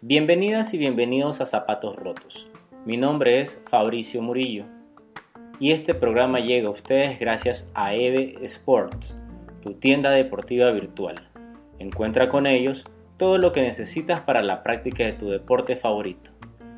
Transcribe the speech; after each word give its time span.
Bienvenidas 0.00 0.72
y 0.72 0.78
bienvenidos 0.78 1.42
a 1.42 1.46
Zapatos 1.46 1.94
Rotos. 1.96 2.48
Mi 2.86 2.96
nombre 2.96 3.42
es 3.42 3.60
Fabricio 3.68 4.22
Murillo 4.22 4.64
y 5.60 5.72
este 5.72 5.92
programa 5.92 6.40
llega 6.40 6.68
a 6.68 6.70
ustedes 6.70 7.20
gracias 7.20 7.70
a 7.74 7.94
EVE 7.94 8.42
Sports, 8.44 9.14
tu 9.60 9.74
tienda 9.74 10.10
deportiva 10.12 10.70
virtual. 10.70 11.28
Encuentra 11.78 12.30
con 12.30 12.46
ellos 12.46 12.86
todo 13.18 13.36
lo 13.36 13.52
que 13.52 13.60
necesitas 13.60 14.22
para 14.22 14.40
la 14.40 14.62
práctica 14.62 15.04
de 15.04 15.12
tu 15.12 15.28
deporte 15.28 15.76
favorito. 15.76 16.30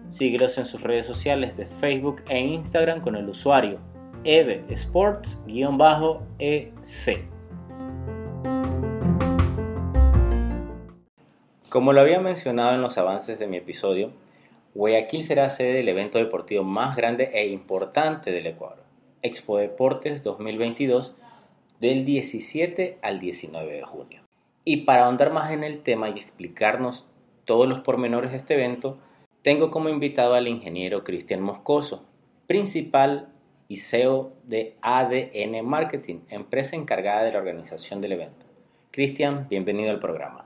Síguelos 0.09 0.59
en 0.59 0.67
sus 0.67 0.83
redes 0.83 1.07
sociales 1.07 1.57
de 1.57 1.67
Facebook 1.67 2.25
e 2.29 2.41
Instagram 2.41 3.01
con 3.01 3.15
el 3.15 3.29
usuario 3.29 3.79
EVE 4.23 4.65
Sports-EC. 4.69 5.41
Como 11.71 11.95
lo 11.95 12.01
había 12.03 12.21
mencionado 12.21 12.75
en 12.75 12.83
los 12.83 12.99
avances 12.99 13.39
de 13.39 13.47
mi 13.47 13.57
episodio, 13.57 14.13
Guayaquil 14.75 15.25
será 15.25 15.49
sede 15.49 15.73
del 15.73 15.89
evento 15.89 16.19
deportivo 16.19 16.65
más 16.65 16.97
grande 16.97 17.31
e 17.33 17.47
importante 17.47 18.31
del 18.31 18.47
Ecuador, 18.49 18.85
Expo 19.23 19.57
Deportes 19.57 20.23
2022, 20.23 21.15
del 21.81 22.05
17 22.05 22.99
al 23.01 23.21
19 23.21 23.73
de 23.73 23.83
junio. 23.83 24.21
Y 24.67 24.83
para 24.83 25.07
ahondar 25.07 25.33
más 25.33 25.51
en 25.51 25.65
el 25.65 25.83
tema 25.83 26.11
y 26.11 26.13
explicarnos 26.13 27.07
todos 27.47 27.67
los 27.67 27.79
pormenores 27.81 28.33
de 28.33 28.37
este 28.37 28.53
evento, 28.53 28.99
tengo 29.41 29.71
como 29.71 29.89
invitado 29.89 30.35
al 30.35 30.47
ingeniero 30.47 31.05
Cristian 31.05 31.41
Moscoso, 31.41 32.05
principal 32.47 33.33
y 33.71 33.77
CEO 33.77 34.33
de 34.43 34.75
ADN 34.83 35.65
Marketing, 35.65 36.23
empresa 36.29 36.75
encargada 36.75 37.23
de 37.23 37.31
la 37.31 37.39
organización 37.39 38.01
del 38.01 38.13
evento. 38.13 38.45
Cristian, 38.91 39.47
bienvenido 39.49 39.93
al 39.93 40.01
programa. 40.01 40.45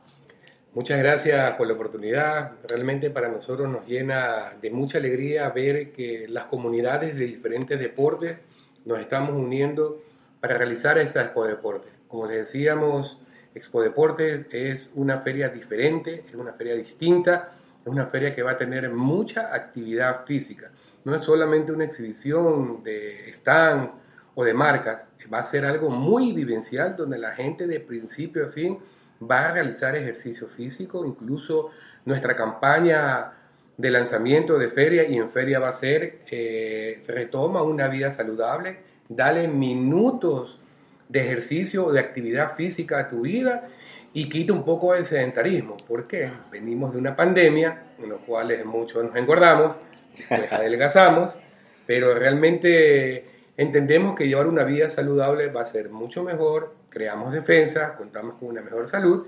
Muchas 0.74 0.98
gracias 0.98 1.54
por 1.54 1.66
la 1.66 1.72
oportunidad. 1.72 2.52
Realmente 2.68 3.08
para 3.08 3.30
nosotros 3.30 3.70
nos 3.70 3.86
llena 3.86 4.52
de 4.60 4.70
mucha 4.70 4.98
alegría 4.98 5.48
ver 5.48 5.92
que 5.92 6.26
las 6.28 6.44
comunidades 6.44 7.18
de 7.18 7.24
diferentes 7.24 7.80
deportes 7.80 8.36
nos 8.84 8.98
estamos 8.98 9.32
uniendo 9.32 10.02
para 10.38 10.58
realizar 10.58 10.98
esta 10.98 11.22
Expo 11.22 11.46
Deportes. 11.46 11.92
Como 12.06 12.26
les 12.26 12.36
decíamos, 12.36 13.22
Expo 13.54 13.80
Deportes 13.80 14.44
es 14.50 14.92
una 14.96 15.20
feria 15.20 15.48
diferente, 15.48 16.24
es 16.28 16.34
una 16.34 16.52
feria 16.52 16.74
distinta, 16.74 17.52
es 17.80 17.86
una 17.86 18.04
feria 18.04 18.34
que 18.34 18.42
va 18.42 18.50
a 18.50 18.58
tener 18.58 18.90
mucha 18.90 19.54
actividad 19.54 20.26
física. 20.26 20.72
No 21.04 21.14
es 21.14 21.24
solamente 21.24 21.72
una 21.72 21.84
exhibición 21.84 22.82
de 22.82 23.32
stands 23.32 23.96
o 24.34 24.44
de 24.44 24.54
marcas, 24.54 25.06
va 25.32 25.38
a 25.38 25.44
ser 25.44 25.64
algo 25.64 25.90
muy 25.90 26.32
vivencial 26.32 26.96
donde 26.96 27.18
la 27.18 27.32
gente 27.32 27.66
de 27.66 27.80
principio 27.80 28.46
a 28.46 28.50
fin 28.50 28.78
va 29.22 29.48
a 29.48 29.52
realizar 29.52 29.96
ejercicio 29.96 30.48
físico, 30.48 31.04
incluso 31.06 31.70
nuestra 32.04 32.36
campaña 32.36 33.32
de 33.76 33.90
lanzamiento 33.90 34.58
de 34.58 34.68
feria 34.68 35.08
y 35.08 35.16
en 35.16 35.30
feria 35.30 35.58
va 35.58 35.68
a 35.68 35.72
ser 35.72 36.20
eh, 36.30 37.02
retoma 37.06 37.62
una 37.62 37.88
vida 37.88 38.10
saludable, 38.10 38.78
dale 39.08 39.48
minutos 39.48 40.60
de 41.08 41.20
ejercicio 41.20 41.86
o 41.86 41.92
de 41.92 42.00
actividad 42.00 42.54
física 42.54 42.98
a 43.00 43.08
tu 43.08 43.22
vida 43.22 43.68
y 44.12 44.28
quita 44.28 44.52
un 44.52 44.64
poco 44.64 44.94
el 44.94 45.04
sedentarismo. 45.04 45.76
¿Por 45.76 46.06
qué? 46.06 46.30
Venimos 46.50 46.92
de 46.92 46.98
una 46.98 47.16
pandemia 47.16 47.82
en 47.98 48.10
la 48.10 48.16
cual 48.16 48.64
muchos 48.64 49.02
nos 49.02 49.16
engordamos, 49.16 49.76
después 50.16 50.52
adelgazamos, 50.52 51.30
pero 51.86 52.14
realmente 52.14 53.24
entendemos 53.56 54.16
que 54.16 54.26
llevar 54.26 54.46
una 54.46 54.64
vida 54.64 54.88
saludable 54.88 55.48
va 55.48 55.62
a 55.62 55.66
ser 55.66 55.90
mucho 55.90 56.22
mejor 56.22 56.74
creamos 56.94 57.32
defensa, 57.32 57.96
contamos 57.96 58.36
con 58.36 58.48
una 58.48 58.62
mejor 58.62 58.86
salud 58.86 59.26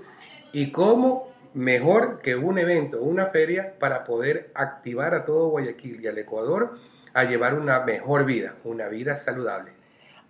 y 0.53 0.71
cómo 0.71 1.27
mejor 1.53 2.19
que 2.21 2.35
un 2.35 2.57
evento, 2.57 3.03
una 3.03 3.27
feria 3.27 3.73
para 3.77 4.05
poder 4.05 4.51
activar 4.55 5.13
a 5.13 5.25
todo 5.25 5.49
Guayaquil 5.49 6.01
y 6.01 6.07
al 6.07 6.17
Ecuador 6.17 6.79
a 7.13 7.25
llevar 7.25 7.53
una 7.55 7.81
mejor 7.81 8.25
vida, 8.25 8.55
una 8.63 8.87
vida 8.87 9.17
saludable. 9.17 9.73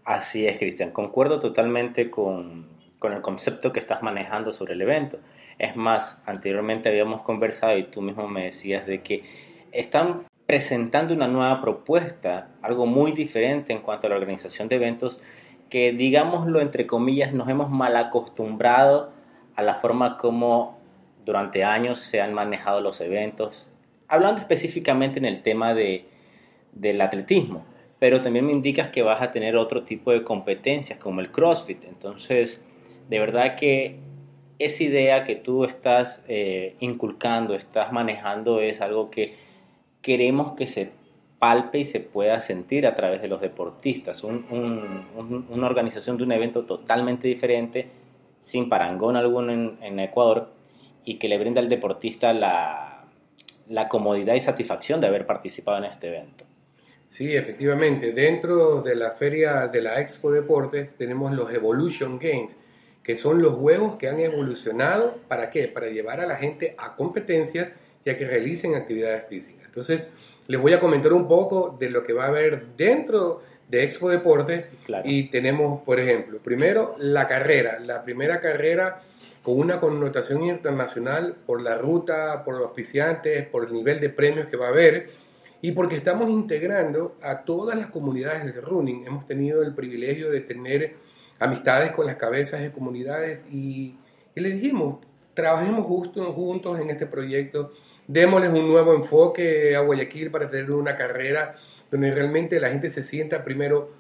Así 0.04 0.48
es, 0.48 0.58
Cristian, 0.58 0.92
concuerdo 0.92 1.40
totalmente 1.40 2.10
con, 2.10 2.68
con 2.98 3.14
el 3.14 3.22
concepto 3.22 3.72
que 3.72 3.80
estás 3.80 4.02
manejando 4.02 4.52
sobre 4.52 4.74
el 4.74 4.82
evento. 4.82 5.20
Es 5.60 5.76
más, 5.76 6.22
anteriormente 6.26 6.90
habíamos 6.90 7.22
conversado 7.22 7.78
y 7.78 7.84
tú 7.84 8.02
mismo 8.02 8.28
me 8.28 8.46
decías 8.46 8.88
de 8.88 9.02
que 9.02 9.24
están 9.72 10.24
presentando 10.48 11.14
una 11.14 11.28
nueva 11.28 11.62
propuesta, 11.62 12.50
algo 12.62 12.86
muy 12.86 13.12
diferente 13.12 13.74
en 13.74 13.82
cuanto 13.82 14.08
a 14.08 14.10
la 14.10 14.16
organización 14.16 14.70
de 14.70 14.78
eventos 14.78 15.22
que, 15.70 15.92
digámoslo 15.92 16.62
entre 16.62 16.88
comillas, 16.88 17.34
nos 17.34 17.50
hemos 17.50 17.70
mal 17.70 17.98
acostumbrado 17.98 19.12
a 19.56 19.62
la 19.62 19.76
forma 19.76 20.18
como 20.18 20.78
durante 21.26 21.66
años 21.66 22.00
se 22.00 22.22
han 22.22 22.34
manejado 22.34 22.80
los 22.80 23.02
eventos, 23.02 23.70
hablando 24.08 24.40
específicamente 24.40 25.20
en 25.20 25.26
el 25.26 25.42
tema 25.42 25.74
de, 25.74 26.06
del 26.72 27.02
atletismo, 27.02 27.66
pero 28.00 28.22
también 28.22 28.46
me 28.46 28.54
indicas 28.54 28.88
que 28.88 29.02
vas 29.02 29.22
a 29.22 29.34
tener 29.34 29.58
otro 29.58 29.84
tipo 29.84 30.12
de 30.12 30.24
competencias 30.24 30.98
como 30.98 31.20
el 31.20 31.30
CrossFit, 31.30 31.84
entonces 31.84 32.64
de 33.10 33.20
verdad 33.20 33.58
que 33.58 34.00
esa 34.60 34.84
idea 34.84 35.26
que 35.26 35.36
tú 35.36 35.66
estás 35.66 36.24
eh, 36.30 36.78
inculcando, 36.80 37.54
estás 37.54 37.92
manejando 37.92 38.62
es 38.62 38.80
algo 38.80 39.10
que 39.12 39.47
queremos 40.08 40.56
que 40.56 40.68
se 40.68 40.90
palpe 41.38 41.80
y 41.80 41.86
se 41.86 42.00
pueda 42.00 42.40
sentir 42.40 42.88
a 42.88 42.96
través 42.96 43.22
de 43.22 43.28
los 43.28 43.42
deportistas. 43.42 44.24
una 44.24 45.68
organización 45.68 46.16
de 46.16 46.24
un 46.24 46.32
evento 46.32 46.64
totalmente 46.64 47.28
diferente, 47.28 47.90
sin 48.38 48.70
parangón 48.70 49.18
alguno 49.18 49.52
en, 49.52 50.00
Ecuador, 50.00 50.48
y 51.04 51.20
que 51.20 51.28
le 51.28 51.38
brinda 51.38 51.60
al 51.60 51.68
deportista 51.68 52.32
la, 52.32 53.04
la 53.68 53.90
comodidad 53.90 54.36
y 54.36 54.40
satisfacción 54.40 55.02
de 55.02 55.08
haber 55.08 55.26
participado 55.26 55.80
en 55.80 55.84
este 55.92 56.08
evento. 56.08 56.46
Sí, 57.04 57.36
efectivamente. 57.36 58.14
Dentro 58.14 58.82
de 58.84 58.96
la 58.96 59.12
feria 59.12 59.68
de 59.68 59.82
la 59.82 60.00
Expo 60.00 60.32
Deportes 60.32 60.96
tenemos 60.96 61.34
los 61.34 61.52
Evolution 61.54 62.18
Games, 62.18 62.56
que 63.04 63.18
son 63.18 63.42
los 63.42 63.56
juegos 63.56 63.98
que 63.98 64.08
han 64.08 64.22
evolucionado. 64.22 65.18
¿Para 65.28 65.50
qué? 65.50 65.68
Para 65.68 65.88
llevar 65.88 66.22
a 66.22 66.26
la 66.26 66.38
gente 66.38 66.76
a 66.78 66.96
competencias 66.96 67.74
y 68.06 68.10
a 68.10 68.18
que 68.18 68.26
realicen 68.26 68.74
actividades 68.74 69.28
físicas. 69.28 69.67
Entonces, 69.78 70.08
les 70.48 70.60
voy 70.60 70.74
a 70.74 70.80
comentar 70.80 71.14
un 71.14 71.28
poco 71.28 71.78
de 71.80 71.92
lo 71.92 72.04
que 72.04 72.12
va 72.12 72.26
a 72.26 72.28
haber 72.30 72.66
dentro 72.76 73.44
de 73.70 73.84
Expo 73.84 74.10
Deportes. 74.10 74.72
Y 75.04 75.30
tenemos, 75.30 75.84
por 75.84 76.00
ejemplo, 76.00 76.40
primero 76.40 76.96
la 76.98 77.28
carrera, 77.28 77.80
la 77.80 78.04
primera 78.04 78.42
carrera 78.42 79.04
con 79.44 79.60
una 79.60 79.80
connotación 79.80 80.46
internacional 80.46 81.36
por 81.46 81.62
la 81.62 81.78
ruta, 81.78 82.44
por 82.44 82.56
los 82.56 82.64
auspiciantes, 82.66 83.46
por 83.46 83.66
el 83.66 83.74
nivel 83.74 84.00
de 84.00 84.10
premios 84.10 84.48
que 84.48 84.58
va 84.58 84.66
a 84.66 84.70
haber 84.70 85.12
y 85.62 85.74
porque 85.74 85.96
estamos 85.96 86.28
integrando 86.28 87.16
a 87.22 87.44
todas 87.44 87.78
las 87.78 87.92
comunidades 87.92 88.46
del 88.46 88.64
running. 88.64 89.06
Hemos 89.06 89.28
tenido 89.28 89.62
el 89.62 89.76
privilegio 89.76 90.32
de 90.32 90.42
tener 90.42 90.96
amistades 91.38 91.92
con 91.92 92.08
las 92.08 92.16
cabezas 92.16 92.62
de 92.62 92.72
comunidades 92.72 93.44
y, 93.52 93.96
y 94.36 94.40
les 94.42 94.54
dijimos, 94.54 95.06
trabajemos 95.36 95.86
justo, 95.86 96.34
juntos 96.34 96.80
en 96.80 96.90
este 96.90 97.06
proyecto 97.06 97.74
démosles 98.08 98.52
un 98.52 98.68
nuevo 98.68 98.94
enfoque 98.94 99.76
a 99.76 99.82
Guayaquil 99.82 100.32
para 100.32 100.50
tener 100.50 100.72
una 100.72 100.96
carrera 100.96 101.56
donde 101.92 102.12
realmente 102.12 102.60
la 102.60 102.70
gente 102.70 102.90
se 102.90 103.04
sienta 103.04 103.44
primero 103.44 103.92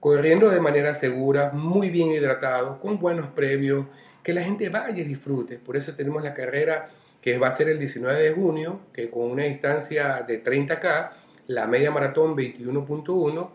corriendo 0.00 0.50
de 0.50 0.60
manera 0.60 0.92
segura, 0.94 1.50
muy 1.52 1.88
bien 1.88 2.10
hidratado, 2.10 2.78
con 2.78 2.98
buenos 2.98 3.28
premios, 3.28 3.86
que 4.22 4.34
la 4.34 4.42
gente 4.42 4.68
vaya 4.68 4.98
y 4.98 5.04
disfrute. 5.04 5.58
Por 5.58 5.76
eso 5.76 5.94
tenemos 5.94 6.22
la 6.22 6.34
carrera 6.34 6.90
que 7.22 7.38
va 7.38 7.48
a 7.48 7.52
ser 7.52 7.70
el 7.70 7.78
19 7.78 8.22
de 8.22 8.32
junio, 8.32 8.80
que 8.92 9.08
con 9.08 9.30
una 9.30 9.44
distancia 9.44 10.22
de 10.26 10.44
30K, 10.44 11.10
la 11.46 11.66
media 11.66 11.90
maratón 11.90 12.36
21.1, 12.36 13.48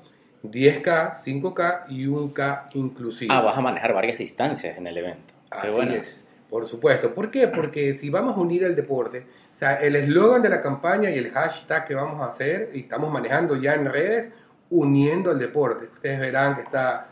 10K, 0.44 1.14
5K 1.14 1.84
y 1.90 2.06
1K 2.08 2.62
inclusive. 2.74 3.32
Ah, 3.32 3.42
vas 3.42 3.58
a 3.58 3.62
manejar 3.62 3.94
varias 3.94 4.18
distancias 4.18 4.78
en 4.78 4.88
el 4.88 4.98
evento. 4.98 5.34
Así 5.52 5.94
es, 5.94 6.26
por 6.50 6.68
supuesto. 6.68 7.14
¿Por 7.14 7.30
qué? 7.30 7.48
Porque 7.48 7.94
si 7.94 8.10
vamos 8.10 8.36
a 8.36 8.40
unir 8.40 8.64
el 8.64 8.76
deporte, 8.76 9.26
sea, 9.60 9.76
el 9.76 9.98
eslogan 9.98 10.42
de 10.42 10.48
la 10.48 10.62
campaña 10.62 11.10
y 11.10 11.18
el 11.18 11.32
hashtag 11.32 11.86
que 11.86 11.94
vamos 11.94 12.22
a 12.22 12.28
hacer 12.28 12.72
y 12.74 12.80
estamos 12.80 13.12
manejando 13.12 13.58
ya 13.58 13.76
en 13.76 13.92
redes, 13.92 14.32
uniendo 14.70 15.32
el 15.32 15.40
deporte. 15.40 15.90
Ustedes 15.94 16.18
verán 16.18 16.56
que 16.56 16.62
está 16.62 17.10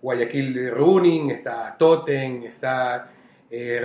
Guayaquil 0.00 0.70
Running, 0.70 1.30
está 1.32 1.74
Totem, 1.76 2.44
está 2.44 3.10
eh, 3.50 3.82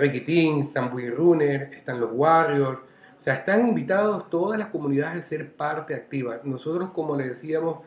están 0.68 0.92
Bui 0.92 1.10
Runner, 1.10 1.72
están 1.74 2.00
los 2.00 2.12
Warriors. 2.14 2.78
O 3.18 3.20
sea, 3.20 3.34
están 3.34 3.68
invitados 3.68 4.30
todas 4.30 4.60
las 4.60 4.68
comunidades 4.68 5.26
a 5.26 5.28
ser 5.28 5.52
parte 5.54 5.96
activa. 5.96 6.40
Nosotros, 6.44 6.92
como 6.92 7.16
les 7.16 7.30
decíamos, 7.30 7.80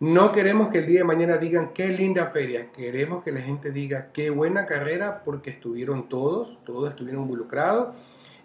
no 0.00 0.32
queremos 0.32 0.68
que 0.68 0.78
el 0.78 0.86
día 0.86 1.00
de 1.00 1.04
mañana 1.04 1.36
digan 1.36 1.74
qué 1.74 1.88
linda 1.88 2.28
feria. 2.28 2.72
Queremos 2.72 3.22
que 3.22 3.30
la 3.30 3.42
gente 3.42 3.72
diga 3.72 4.08
qué 4.14 4.30
buena 4.30 4.64
carrera 4.64 5.20
porque 5.22 5.50
estuvieron 5.50 6.08
todos, 6.08 6.58
todos 6.64 6.88
estuvieron 6.88 7.24
involucrados 7.24 7.88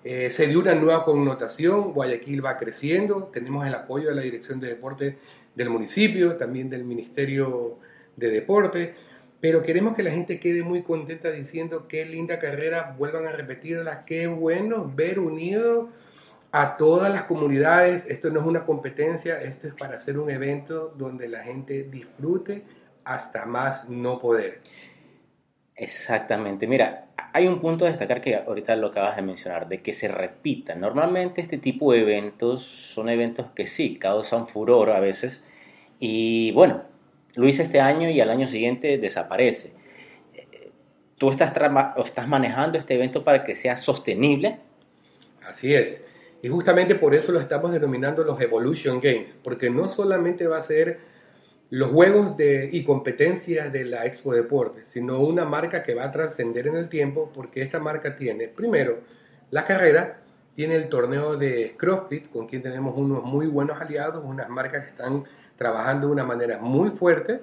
eh, 0.04 0.30
se 0.32 0.48
dio 0.48 0.60
una 0.60 0.74
nueva 0.74 1.06
connotación, 1.06 1.94
Guayaquil 1.94 2.44
va 2.44 2.58
creciendo, 2.58 3.30
tenemos 3.32 3.66
el 3.68 3.76
apoyo 3.76 4.10
de 4.10 4.16
la 4.16 4.22
Dirección 4.22 4.60
de 4.60 4.70
Deporte 4.70 5.18
del 5.56 5.70
municipio, 5.70 6.38
también 6.38 6.70
del 6.70 6.84
Ministerio 6.84 7.78
de 8.16 8.30
Deporte, 8.32 8.96
pero 9.40 9.64
queremos 9.64 9.96
que 9.96 10.04
la 10.04 10.12
gente 10.12 10.40
quede 10.40 10.64
muy 10.64 10.84
contenta 10.84 11.32
diciendo 11.32 11.88
qué 11.88 12.06
linda 12.06 12.40
carrera, 12.40 12.96
vuelvan 12.98 13.28
a 13.28 13.32
repetirla, 13.32 14.06
qué 14.06 14.28
bueno 14.28 14.92
ver 14.96 15.20
unido 15.20 15.90
a 16.52 16.78
todas 16.78 17.12
las 17.12 17.24
comunidades. 17.24 18.06
Esto 18.08 18.30
no 18.30 18.40
es 18.40 18.46
una 18.46 18.66
competencia, 18.66 19.42
esto 19.42 19.68
es 19.68 19.74
para 19.74 19.96
hacer 19.96 20.20
un 20.20 20.30
evento 20.30 20.94
donde 20.98 21.28
la 21.28 21.44
gente 21.44 21.84
disfrute 21.84 22.64
hasta 23.04 23.46
más 23.46 23.90
no 23.90 24.20
poder. 24.20 24.62
Exactamente. 25.76 26.68
Mira, 26.68 27.08
hay 27.34 27.48
un 27.48 27.60
punto 27.60 27.86
a 27.86 27.90
destacar 27.90 28.22
que 28.22 28.36
ahorita 28.36 28.76
lo 28.76 28.88
acabas 28.88 29.16
de 29.16 29.22
mencionar, 29.22 29.68
de 29.68 29.82
que 29.82 29.94
se 29.94 30.08
repita. 30.08 30.76
Normalmente 30.76 31.42
este 31.42 31.58
tipo 31.58 31.94
de 31.94 32.02
eventos 32.02 32.64
son 32.64 33.10
eventos 33.10 33.48
que 33.56 33.68
sí, 33.68 33.98
causan 33.98 34.48
furor 34.48 34.90
a 34.90 35.00
veces. 35.00 35.46
Y 36.00 36.52
bueno, 36.52 36.84
lo 37.36 37.48
hice 37.48 37.64
este 37.64 37.80
año 37.80 38.10
y 38.10 38.20
al 38.20 38.30
año 38.30 38.48
siguiente 38.48 38.98
desaparece. 38.98 39.74
¿Tú 41.18 41.30
estás, 41.30 41.54
estás 42.04 42.28
manejando 42.28 42.78
este 42.78 42.96
evento 42.96 43.24
para 43.24 43.44
que 43.44 43.56
sea 43.56 43.78
sostenible? 43.78 44.58
Así 45.48 45.74
es. 45.74 46.06
Y 46.42 46.50
justamente 46.50 46.96
por 46.96 47.14
eso 47.14 47.32
lo 47.32 47.40
estamos 47.40 47.72
denominando 47.72 48.24
los 48.24 48.42
Evolution 48.42 49.00
Games, 49.00 49.38
porque 49.44 49.70
no 49.70 49.88
solamente 49.88 50.48
va 50.48 50.58
a 50.58 50.62
ser 50.62 51.11
los 51.72 51.90
juegos 51.90 52.36
de, 52.36 52.70
y 52.72 52.84
competencias 52.84 53.72
de 53.72 53.86
la 53.86 54.06
Expo 54.06 54.34
Deportes, 54.34 54.88
sino 54.88 55.22
una 55.22 55.46
marca 55.46 55.82
que 55.84 55.96
va 55.96 56.04
a 56.04 56.12
trascender 56.12 56.68
en 56.68 56.76
el 56.76 56.90
tiempo, 56.90 57.32
porque 57.34 57.62
esta 57.62 57.80
marca 57.80 58.18
tiene, 58.18 58.50
primero, 58.50 59.00
la 59.52 59.64
carrera, 59.64 60.18
tiene 60.54 60.76
el 60.76 60.90
torneo 60.90 61.38
de 61.38 61.76
CrossFit, 61.78 62.30
con 62.30 62.46
quien 62.46 62.62
tenemos 62.62 62.94
unos 62.98 63.24
muy 63.24 63.48
buenos 63.48 63.80
aliados, 63.80 64.22
unas 64.26 64.50
marcas 64.50 64.84
que 64.84 64.90
están 64.90 65.24
trabajando 65.56 66.08
de 66.08 66.14
una 66.14 66.26
manera 66.26 66.60
muy 66.60 66.90
fuerte. 66.90 67.40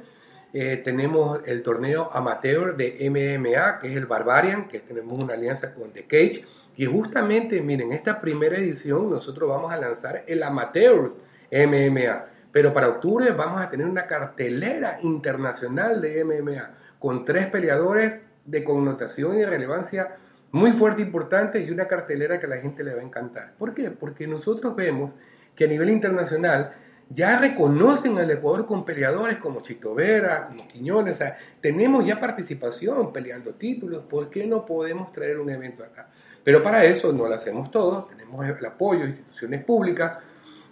Eh, 0.52 0.82
tenemos 0.84 1.40
el 1.46 1.62
torneo 1.62 2.10
amateur 2.12 2.76
de 2.76 3.08
MMA, 3.08 3.78
que 3.78 3.88
es 3.88 3.96
el 3.96 4.04
Barbarian, 4.04 4.68
que 4.68 4.80
tenemos 4.80 5.18
una 5.18 5.34
alianza 5.34 5.72
con 5.72 5.90
The 5.90 6.02
Cage. 6.02 6.44
Y 6.76 6.84
justamente, 6.84 7.62
miren, 7.62 7.92
esta 7.92 8.20
primera 8.20 8.58
edición 8.58 9.08
nosotros 9.08 9.48
vamos 9.48 9.72
a 9.72 9.78
lanzar 9.78 10.24
el 10.26 10.42
Amateurs 10.42 11.18
MMA. 11.50 12.26
Pero 12.52 12.72
para 12.72 12.88
octubre 12.88 13.30
vamos 13.32 13.60
a 13.60 13.68
tener 13.70 13.86
una 13.86 14.06
cartelera 14.06 14.98
internacional 15.02 16.00
de 16.00 16.24
MMA 16.24 16.70
con 16.98 17.24
tres 17.24 17.46
peleadores 17.46 18.22
de 18.44 18.64
connotación 18.64 19.38
y 19.38 19.44
relevancia 19.44 20.16
muy 20.50 20.72
fuerte, 20.72 21.02
importante 21.02 21.60
y 21.60 21.70
una 21.70 21.86
cartelera 21.86 22.38
que 22.38 22.46
a 22.46 22.48
la 22.48 22.56
gente 22.56 22.82
le 22.82 22.94
va 22.94 23.00
a 23.00 23.04
encantar. 23.04 23.52
¿Por 23.58 23.74
qué? 23.74 23.90
Porque 23.90 24.26
nosotros 24.26 24.74
vemos 24.74 25.12
que 25.54 25.64
a 25.64 25.68
nivel 25.68 25.90
internacional 25.90 26.72
ya 27.10 27.38
reconocen 27.38 28.18
al 28.18 28.30
Ecuador 28.30 28.66
con 28.66 28.84
peleadores 28.84 29.38
como 29.38 29.62
Chito 29.62 29.94
Vera, 29.94 30.46
como 30.48 30.68
Quiñones, 30.68 31.16
o 31.16 31.18
sea, 31.18 31.38
tenemos 31.60 32.04
ya 32.06 32.20
participación 32.20 33.12
peleando 33.12 33.54
títulos, 33.54 34.04
¿por 34.04 34.28
qué 34.28 34.46
no 34.46 34.64
podemos 34.64 35.12
traer 35.12 35.38
un 35.38 35.50
evento 35.50 35.84
acá? 35.84 36.08
Pero 36.44 36.62
para 36.62 36.84
eso 36.84 37.12
no 37.12 37.26
lo 37.26 37.34
hacemos 37.34 37.70
todos, 37.70 38.08
tenemos 38.08 38.46
el 38.46 38.64
apoyo 38.64 39.00
de 39.00 39.08
instituciones 39.08 39.64
públicas, 39.64 40.18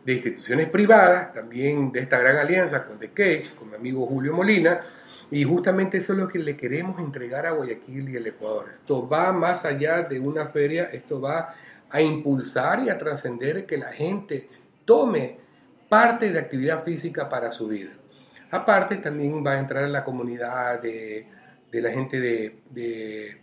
de 0.06 0.12
instituciones 0.12 0.68
privadas, 0.68 1.34
también 1.34 1.90
de 1.90 1.98
esta 1.98 2.18
gran 2.20 2.36
alianza 2.36 2.84
con 2.84 2.96
The 2.96 3.10
Cage, 3.10 3.56
con 3.58 3.70
mi 3.70 3.74
amigo 3.74 4.06
Julio 4.06 4.32
Molina, 4.32 4.80
y 5.32 5.42
justamente 5.42 5.98
eso 5.98 6.12
es 6.12 6.20
lo 6.20 6.28
que 6.28 6.38
le 6.38 6.56
queremos 6.56 7.00
entregar 7.00 7.44
a 7.44 7.50
Guayaquil 7.50 8.08
y 8.10 8.16
el 8.16 8.28
Ecuador. 8.28 8.66
Esto 8.72 9.08
va 9.08 9.32
más 9.32 9.64
allá 9.64 10.02
de 10.02 10.20
una 10.20 10.46
feria, 10.46 10.84
esto 10.84 11.20
va 11.20 11.52
a 11.90 12.00
impulsar 12.00 12.84
y 12.84 12.88
a 12.88 12.96
trascender 12.96 13.66
que 13.66 13.78
la 13.78 13.92
gente 13.92 14.48
tome 14.84 15.38
parte 15.88 16.32
de 16.32 16.38
actividad 16.38 16.84
física 16.84 17.28
para 17.28 17.50
su 17.50 17.66
vida. 17.66 17.90
Aparte, 18.52 18.96
también 18.98 19.44
va 19.44 19.54
a 19.54 19.58
entrar 19.58 19.82
en 19.82 19.92
la 19.92 20.04
comunidad 20.04 20.80
de, 20.80 21.26
la 21.72 21.90
gente 21.90 22.20
de, 22.20 23.40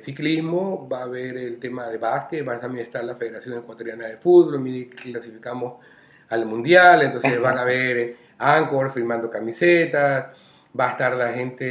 ciclismo, 0.00 0.88
va 0.88 1.00
a 1.00 1.02
haber 1.04 1.36
el 1.36 1.58
tema 1.58 1.88
de 1.88 1.98
básquet, 1.98 2.46
va 2.46 2.54
a 2.54 2.60
también 2.60 2.86
estar 2.86 3.04
la 3.04 3.16
Federación 3.16 3.58
Ecuatoriana 3.58 4.06
de 4.06 4.16
Fútbol, 4.16 4.88
clasificamos 4.90 5.74
al 6.28 6.46
Mundial, 6.46 7.02
entonces 7.02 7.40
van 7.40 7.58
a 7.58 7.64
ver 7.64 8.16
Anchor 8.38 8.92
firmando 8.92 9.30
camisetas, 9.30 10.30
va 10.78 10.88
a 10.88 10.90
estar 10.92 11.16
la 11.16 11.32
gente 11.32 11.64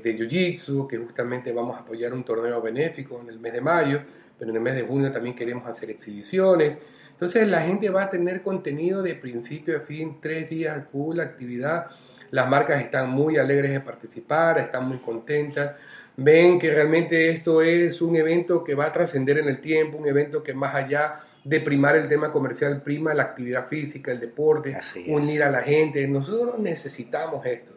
de 0.00 0.18
Jiu-Jitsu, 0.18 0.86
que 0.86 0.98
justamente 0.98 1.52
vamos 1.52 1.76
a 1.76 1.80
apoyar 1.80 2.12
un 2.12 2.24
torneo 2.24 2.60
benéfico 2.60 3.20
en 3.20 3.28
el 3.28 3.38
mes 3.38 3.52
de 3.52 3.60
mayo, 3.60 4.00
pero 4.38 4.50
en 4.50 4.56
el 4.56 4.62
mes 4.62 4.74
de 4.74 4.82
junio 4.82 5.12
también 5.12 5.34
queremos 5.36 5.66
hacer 5.68 5.90
exhibiciones. 5.90 6.78
Entonces 7.12 7.46
la 7.48 7.60
gente 7.62 7.90
va 7.90 8.04
a 8.04 8.10
tener 8.10 8.42
contenido 8.42 9.02
de 9.02 9.14
principio 9.14 9.76
a 9.76 9.80
fin, 9.80 10.18
tres 10.20 10.48
días, 10.48 10.86
full 10.90 11.20
actividad. 11.20 11.86
Las 12.30 12.48
marcas 12.48 12.82
están 12.82 13.10
muy 13.10 13.36
alegres 13.36 13.72
de 13.72 13.80
participar, 13.80 14.58
están 14.58 14.88
muy 14.88 14.98
contentas. 14.98 15.76
Ven 16.16 16.58
que 16.58 16.72
realmente 16.72 17.30
esto 17.30 17.62
es 17.62 18.02
un 18.02 18.16
evento 18.16 18.62
que 18.62 18.74
va 18.74 18.86
a 18.86 18.92
trascender 18.92 19.38
en 19.38 19.48
el 19.48 19.60
tiempo, 19.60 19.96
un 19.96 20.06
evento 20.06 20.42
que 20.42 20.52
más 20.52 20.74
allá 20.74 21.20
de 21.44 21.60
primar 21.60 21.96
el 21.96 22.08
tema 22.08 22.30
comercial, 22.30 22.82
prima 22.82 23.14
la 23.14 23.22
actividad 23.22 23.66
física, 23.68 24.12
el 24.12 24.20
deporte, 24.20 24.76
unir 25.06 25.42
a 25.42 25.50
la 25.50 25.62
gente. 25.62 26.06
Nosotros 26.06 26.58
necesitamos 26.58 27.46
esto. 27.46 27.72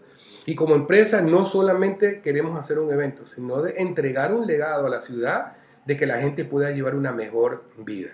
Y 0.45 0.55
como 0.55 0.75
empresa 0.75 1.21
no 1.21 1.45
solamente 1.45 2.21
queremos 2.21 2.59
hacer 2.59 2.79
un 2.79 2.91
evento, 2.91 3.25
sino 3.25 3.61
de 3.61 3.75
entregar 3.77 4.33
un 4.33 4.45
legado 4.45 4.87
a 4.87 4.89
la 4.89 4.99
ciudad 4.99 5.53
de 5.85 5.97
que 5.97 6.05
la 6.05 6.19
gente 6.19 6.43
pueda 6.43 6.71
llevar 6.71 6.95
una 6.95 7.13
mejor 7.13 7.63
vida. 7.77 8.09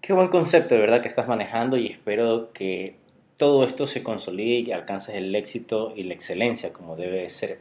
Qué 0.00 0.12
buen 0.12 0.28
concepto 0.28 0.74
de 0.74 0.80
verdad 0.80 1.02
que 1.02 1.08
estás 1.08 1.28
manejando 1.28 1.76
y 1.76 1.88
espero 1.88 2.52
que 2.52 2.96
todo 3.36 3.64
esto 3.64 3.86
se 3.86 4.02
consolide 4.02 4.60
y 4.60 4.72
alcances 4.72 5.14
el 5.16 5.34
éxito 5.34 5.92
y 5.96 6.04
la 6.04 6.14
excelencia 6.14 6.72
como 6.72 6.96
debe 6.96 7.28
ser. 7.28 7.58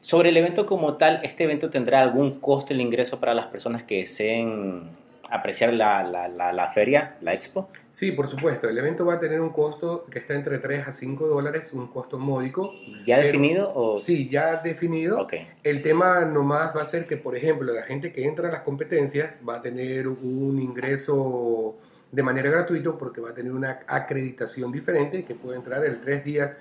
Sobre 0.00 0.30
el 0.30 0.36
evento 0.36 0.66
como 0.66 0.96
tal, 0.96 1.20
¿este 1.22 1.44
evento 1.44 1.70
tendrá 1.70 2.02
algún 2.02 2.40
costo 2.40 2.72
el 2.72 2.80
ingreso 2.80 3.18
para 3.18 3.34
las 3.34 3.46
personas 3.46 3.82
que 3.82 4.00
deseen 4.00 4.90
apreciar 5.30 5.72
la, 5.74 6.02
la, 6.02 6.52
la, 6.52 6.72
feria, 6.72 7.16
la 7.20 7.34
expo? 7.34 7.68
Sí, 7.92 8.12
por 8.12 8.28
supuesto. 8.28 8.68
El 8.68 8.78
evento 8.78 9.04
va 9.04 9.14
a 9.14 9.20
tener 9.20 9.40
un 9.40 9.50
costo 9.50 10.06
que 10.10 10.20
está 10.20 10.34
entre 10.34 10.58
3 10.58 10.88
a 10.88 10.92
5 10.92 11.26
dólares, 11.26 11.72
un 11.72 11.88
costo 11.88 12.18
módico. 12.18 12.72
¿Ya 13.04 13.18
definido? 13.18 13.72
O... 13.74 13.96
Sí, 13.96 14.28
ya 14.28 14.56
definido. 14.62 15.20
Okay. 15.22 15.48
El 15.64 15.82
tema 15.82 16.24
nomás 16.24 16.74
va 16.76 16.82
a 16.82 16.86
ser 16.86 17.06
que, 17.06 17.16
por 17.16 17.36
ejemplo, 17.36 17.72
la 17.72 17.82
gente 17.82 18.12
que 18.12 18.24
entra 18.24 18.48
a 18.48 18.52
las 18.52 18.62
competencias 18.62 19.36
va 19.46 19.56
a 19.56 19.62
tener 19.62 20.06
un 20.06 20.60
ingreso 20.60 21.76
de 22.10 22.22
manera 22.22 22.50
gratuita 22.50 22.92
porque 22.92 23.20
va 23.20 23.30
a 23.30 23.34
tener 23.34 23.52
una 23.52 23.80
acreditación 23.86 24.72
diferente 24.72 25.24
que 25.24 25.34
puede 25.34 25.58
entrar 25.58 25.84
el 25.84 26.00
tres 26.00 26.24
días, 26.24 26.52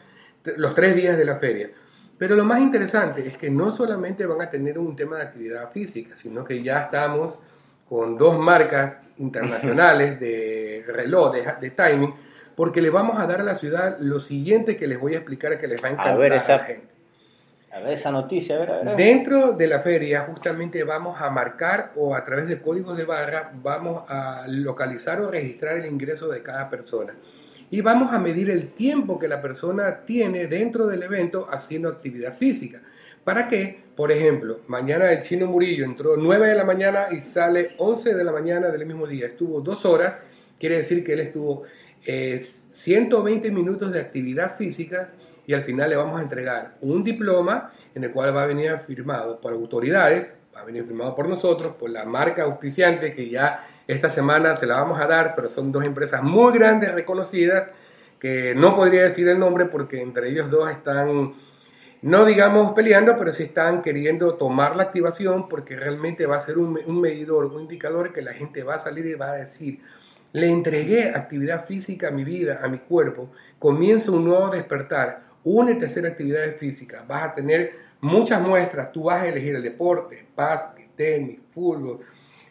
los 0.57 0.75
tres 0.75 0.95
días 0.95 1.17
de 1.17 1.25
la 1.25 1.37
feria. 1.37 1.69
Pero 2.17 2.35
lo 2.35 2.43
más 2.43 2.59
interesante 2.59 3.27
es 3.27 3.37
que 3.37 3.49
no 3.49 3.71
solamente 3.71 4.25
van 4.25 4.41
a 4.41 4.49
tener 4.49 4.79
un 4.79 4.95
tema 4.95 5.17
de 5.17 5.23
actividad 5.23 5.71
física, 5.71 6.15
sino 6.17 6.43
que 6.43 6.63
ya 6.63 6.81
estamos 6.81 7.37
con 7.87 8.17
dos 8.17 8.39
marcas 8.39 8.95
internacionales 9.17 10.19
de 10.19 10.83
reloj, 10.87 11.33
de, 11.61 11.69
timing, 11.71 12.13
porque 12.55 12.81
le 12.81 12.89
vamos 12.89 13.19
a 13.19 13.27
dar 13.27 13.41
a 13.41 13.43
la 13.43 13.53
ciudad 13.53 13.97
lo 13.99 14.19
siguiente 14.19 14.75
que 14.75 14.87
les 14.87 14.99
voy 14.99 15.13
a 15.13 15.17
explicar 15.17 15.59
que 15.59 15.67
les 15.67 15.83
va 15.83 15.89
a 15.89 15.91
encantar 15.91 16.13
a, 16.13 16.17
ver 16.17 16.33
esa, 16.33 16.57
la 16.57 16.63
gente. 16.63 16.87
A 17.71 17.79
ver 17.79 17.93
esa 17.93 18.11
noticia, 18.11 18.55
a 18.55 18.59
ver, 18.59 18.71
a 18.71 18.77
ver. 18.79 18.95
Dentro 18.95 19.51
de 19.51 19.67
la 19.67 19.79
feria 19.79 20.21
justamente 20.21 20.83
vamos 20.83 21.21
a 21.21 21.29
marcar 21.29 21.91
o 21.95 22.15
a 22.15 22.23
través 22.23 22.47
de 22.47 22.59
códigos 22.59 22.97
de 22.97 23.05
barra 23.05 23.51
vamos 23.61 24.03
a 24.09 24.45
localizar 24.47 25.21
o 25.21 25.29
registrar 25.29 25.77
el 25.77 25.85
ingreso 25.85 26.29
de 26.29 26.41
cada 26.41 26.67
persona. 26.67 27.13
Y 27.69 27.81
vamos 27.81 28.13
a 28.13 28.19
medir 28.19 28.49
el 28.49 28.69
tiempo 28.69 29.19
que 29.19 29.27
la 29.27 29.41
persona 29.41 30.05
tiene 30.05 30.47
dentro 30.47 30.87
del 30.87 31.03
evento 31.03 31.47
haciendo 31.49 31.89
actividad 31.89 32.37
física. 32.37 32.81
¿Para 33.23 33.49
qué? 33.49 33.81
Por 33.95 34.11
ejemplo, 34.11 34.61
mañana 34.67 35.11
el 35.11 35.21
chino 35.21 35.47
Murillo 35.47 35.83
entró 35.83 36.15
9 36.15 36.47
de 36.47 36.55
la 36.55 36.63
mañana 36.63 37.07
y 37.11 37.19
sale 37.19 37.71
11 37.77 38.15
de 38.15 38.23
la 38.23 38.31
mañana 38.31 38.69
del 38.69 38.85
mismo 38.85 39.05
día. 39.05 39.27
Estuvo 39.27 39.59
dos 39.59 39.85
horas, 39.85 40.21
quiere 40.57 40.77
decir 40.77 41.03
que 41.03 41.13
él 41.13 41.19
estuvo 41.19 41.63
120 42.05 43.47
eh, 43.47 43.51
minutos 43.51 43.91
de 43.91 43.99
actividad 43.99 44.55
física 44.55 45.09
y 45.47 45.53
al 45.53 45.63
final 45.63 45.89
le 45.89 45.95
vamos 45.95 46.19
a 46.19 46.21
entregar 46.21 46.75
un 46.81 47.03
diploma 47.03 47.71
en 47.95 48.03
el 48.03 48.11
cual 48.11 48.35
va 48.35 48.43
a 48.43 48.45
venir 48.45 48.77
firmado 48.85 49.41
por 49.41 49.53
autoridades, 49.53 50.37
va 50.55 50.61
a 50.61 50.65
venir 50.65 50.85
firmado 50.85 51.15
por 51.15 51.27
nosotros, 51.27 51.75
por 51.75 51.89
la 51.89 52.05
marca 52.05 52.43
auspiciante 52.43 53.13
que 53.13 53.29
ya 53.29 53.65
esta 53.87 54.09
semana 54.09 54.55
se 54.55 54.67
la 54.67 54.75
vamos 54.75 54.99
a 54.99 55.07
dar, 55.07 55.33
pero 55.35 55.49
son 55.49 55.71
dos 55.71 55.83
empresas 55.83 56.21
muy 56.21 56.53
grandes, 56.53 56.93
reconocidas, 56.93 57.71
que 58.19 58.53
no 58.55 58.75
podría 58.75 59.03
decir 59.03 59.27
el 59.27 59.39
nombre 59.39 59.65
porque 59.65 60.01
entre 60.01 60.29
ellos 60.29 60.51
dos 60.51 60.69
están 60.69 61.33
no 62.01 62.25
digamos 62.25 62.73
peleando, 62.73 63.17
pero 63.17 63.31
sí 63.31 63.43
están 63.43 63.81
queriendo 63.81 64.35
tomar 64.35 64.75
la 64.75 64.83
activación 64.83 65.49
porque 65.49 65.75
realmente 65.75 66.25
va 66.25 66.37
a 66.37 66.39
ser 66.39 66.57
un, 66.57 67.01
medidor, 67.01 67.45
un 67.45 67.61
indicador 67.61 68.13
que 68.13 68.21
la 68.21 68.33
gente 68.33 68.63
va 68.63 68.75
a 68.75 68.79
salir 68.79 69.05
y 69.07 69.15
va 69.15 69.31
a 69.31 69.35
decir, 69.37 69.79
le 70.31 70.49
entregué 70.49 71.09
actividad 71.09 71.65
física 71.65 72.09
a 72.09 72.11
mi 72.11 72.23
vida, 72.23 72.59
a 72.61 72.67
mi 72.67 72.77
cuerpo, 72.79 73.31
comienza 73.57 74.11
un 74.11 74.25
nuevo 74.25 74.49
despertar, 74.49 75.23
únete 75.47 75.85
a 75.85 75.87
hacer 75.87 76.05
actividades 76.05 76.57
físicas, 76.57 77.07
vas 77.07 77.23
a 77.23 77.35
tener 77.35 77.73
muchas 78.01 78.41
muestras, 78.41 78.91
tú 78.91 79.03
vas 79.03 79.23
a 79.23 79.27
elegir 79.27 79.55
el 79.55 79.63
deporte, 79.63 80.25
básquet, 80.35 80.89
tenis, 80.95 81.39
fútbol, 81.53 81.99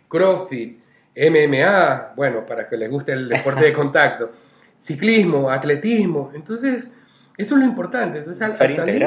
crossfit, 0.08 0.80
MMA, 1.14 2.12
bueno, 2.16 2.44
para 2.44 2.68
que 2.68 2.76
les 2.76 2.90
guste 2.90 3.12
el 3.12 3.28
deporte 3.28 3.64
de 3.64 3.72
contacto, 3.74 4.32
ciclismo, 4.80 5.50
atletismo, 5.50 6.32
entonces 6.34 6.90
eso 7.36 7.54
es 7.54 7.60
lo 7.60 7.66
importante, 7.66 8.18
entonces 8.18 8.42
al, 8.42 8.56
salir, 8.56 9.04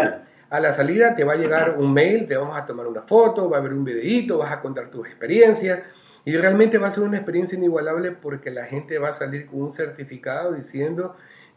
a 0.50 0.60
la 0.60 0.74
salida 0.74 1.16
te 1.16 1.24
va 1.24 1.34
a 1.34 1.38
llegar 1.38 1.76
un 1.80 1.94
mail, 1.94 2.28
te 2.28 2.38
vamos 2.38 2.58
a 2.58 2.66
tomar 2.66 2.88
una 2.88 3.02
foto, 3.02 3.50
va 3.50 3.58
a 3.58 3.60
haber 3.60 3.74
un 3.74 3.84
videíto, 3.84 4.38
vas 4.38 4.52
a 4.52 4.62
contar 4.62 4.90
tus 4.90 5.08
experiencias 5.08 5.80
y 6.26 6.36
realmente 6.36 6.78
va 6.78 6.88
a 6.88 6.92
ser 6.92 7.04
una 7.04 7.18
experiencia 7.18 7.58
inigualable 7.58 8.12
porque 8.12 8.52
la 8.52 8.66
gente 8.66 9.00
va 9.00 9.10
a 9.10 9.14
salir 9.14 9.48
con 9.48 9.62
un 9.64 9.72
certificado 9.72 10.54
diciendo 10.54 11.16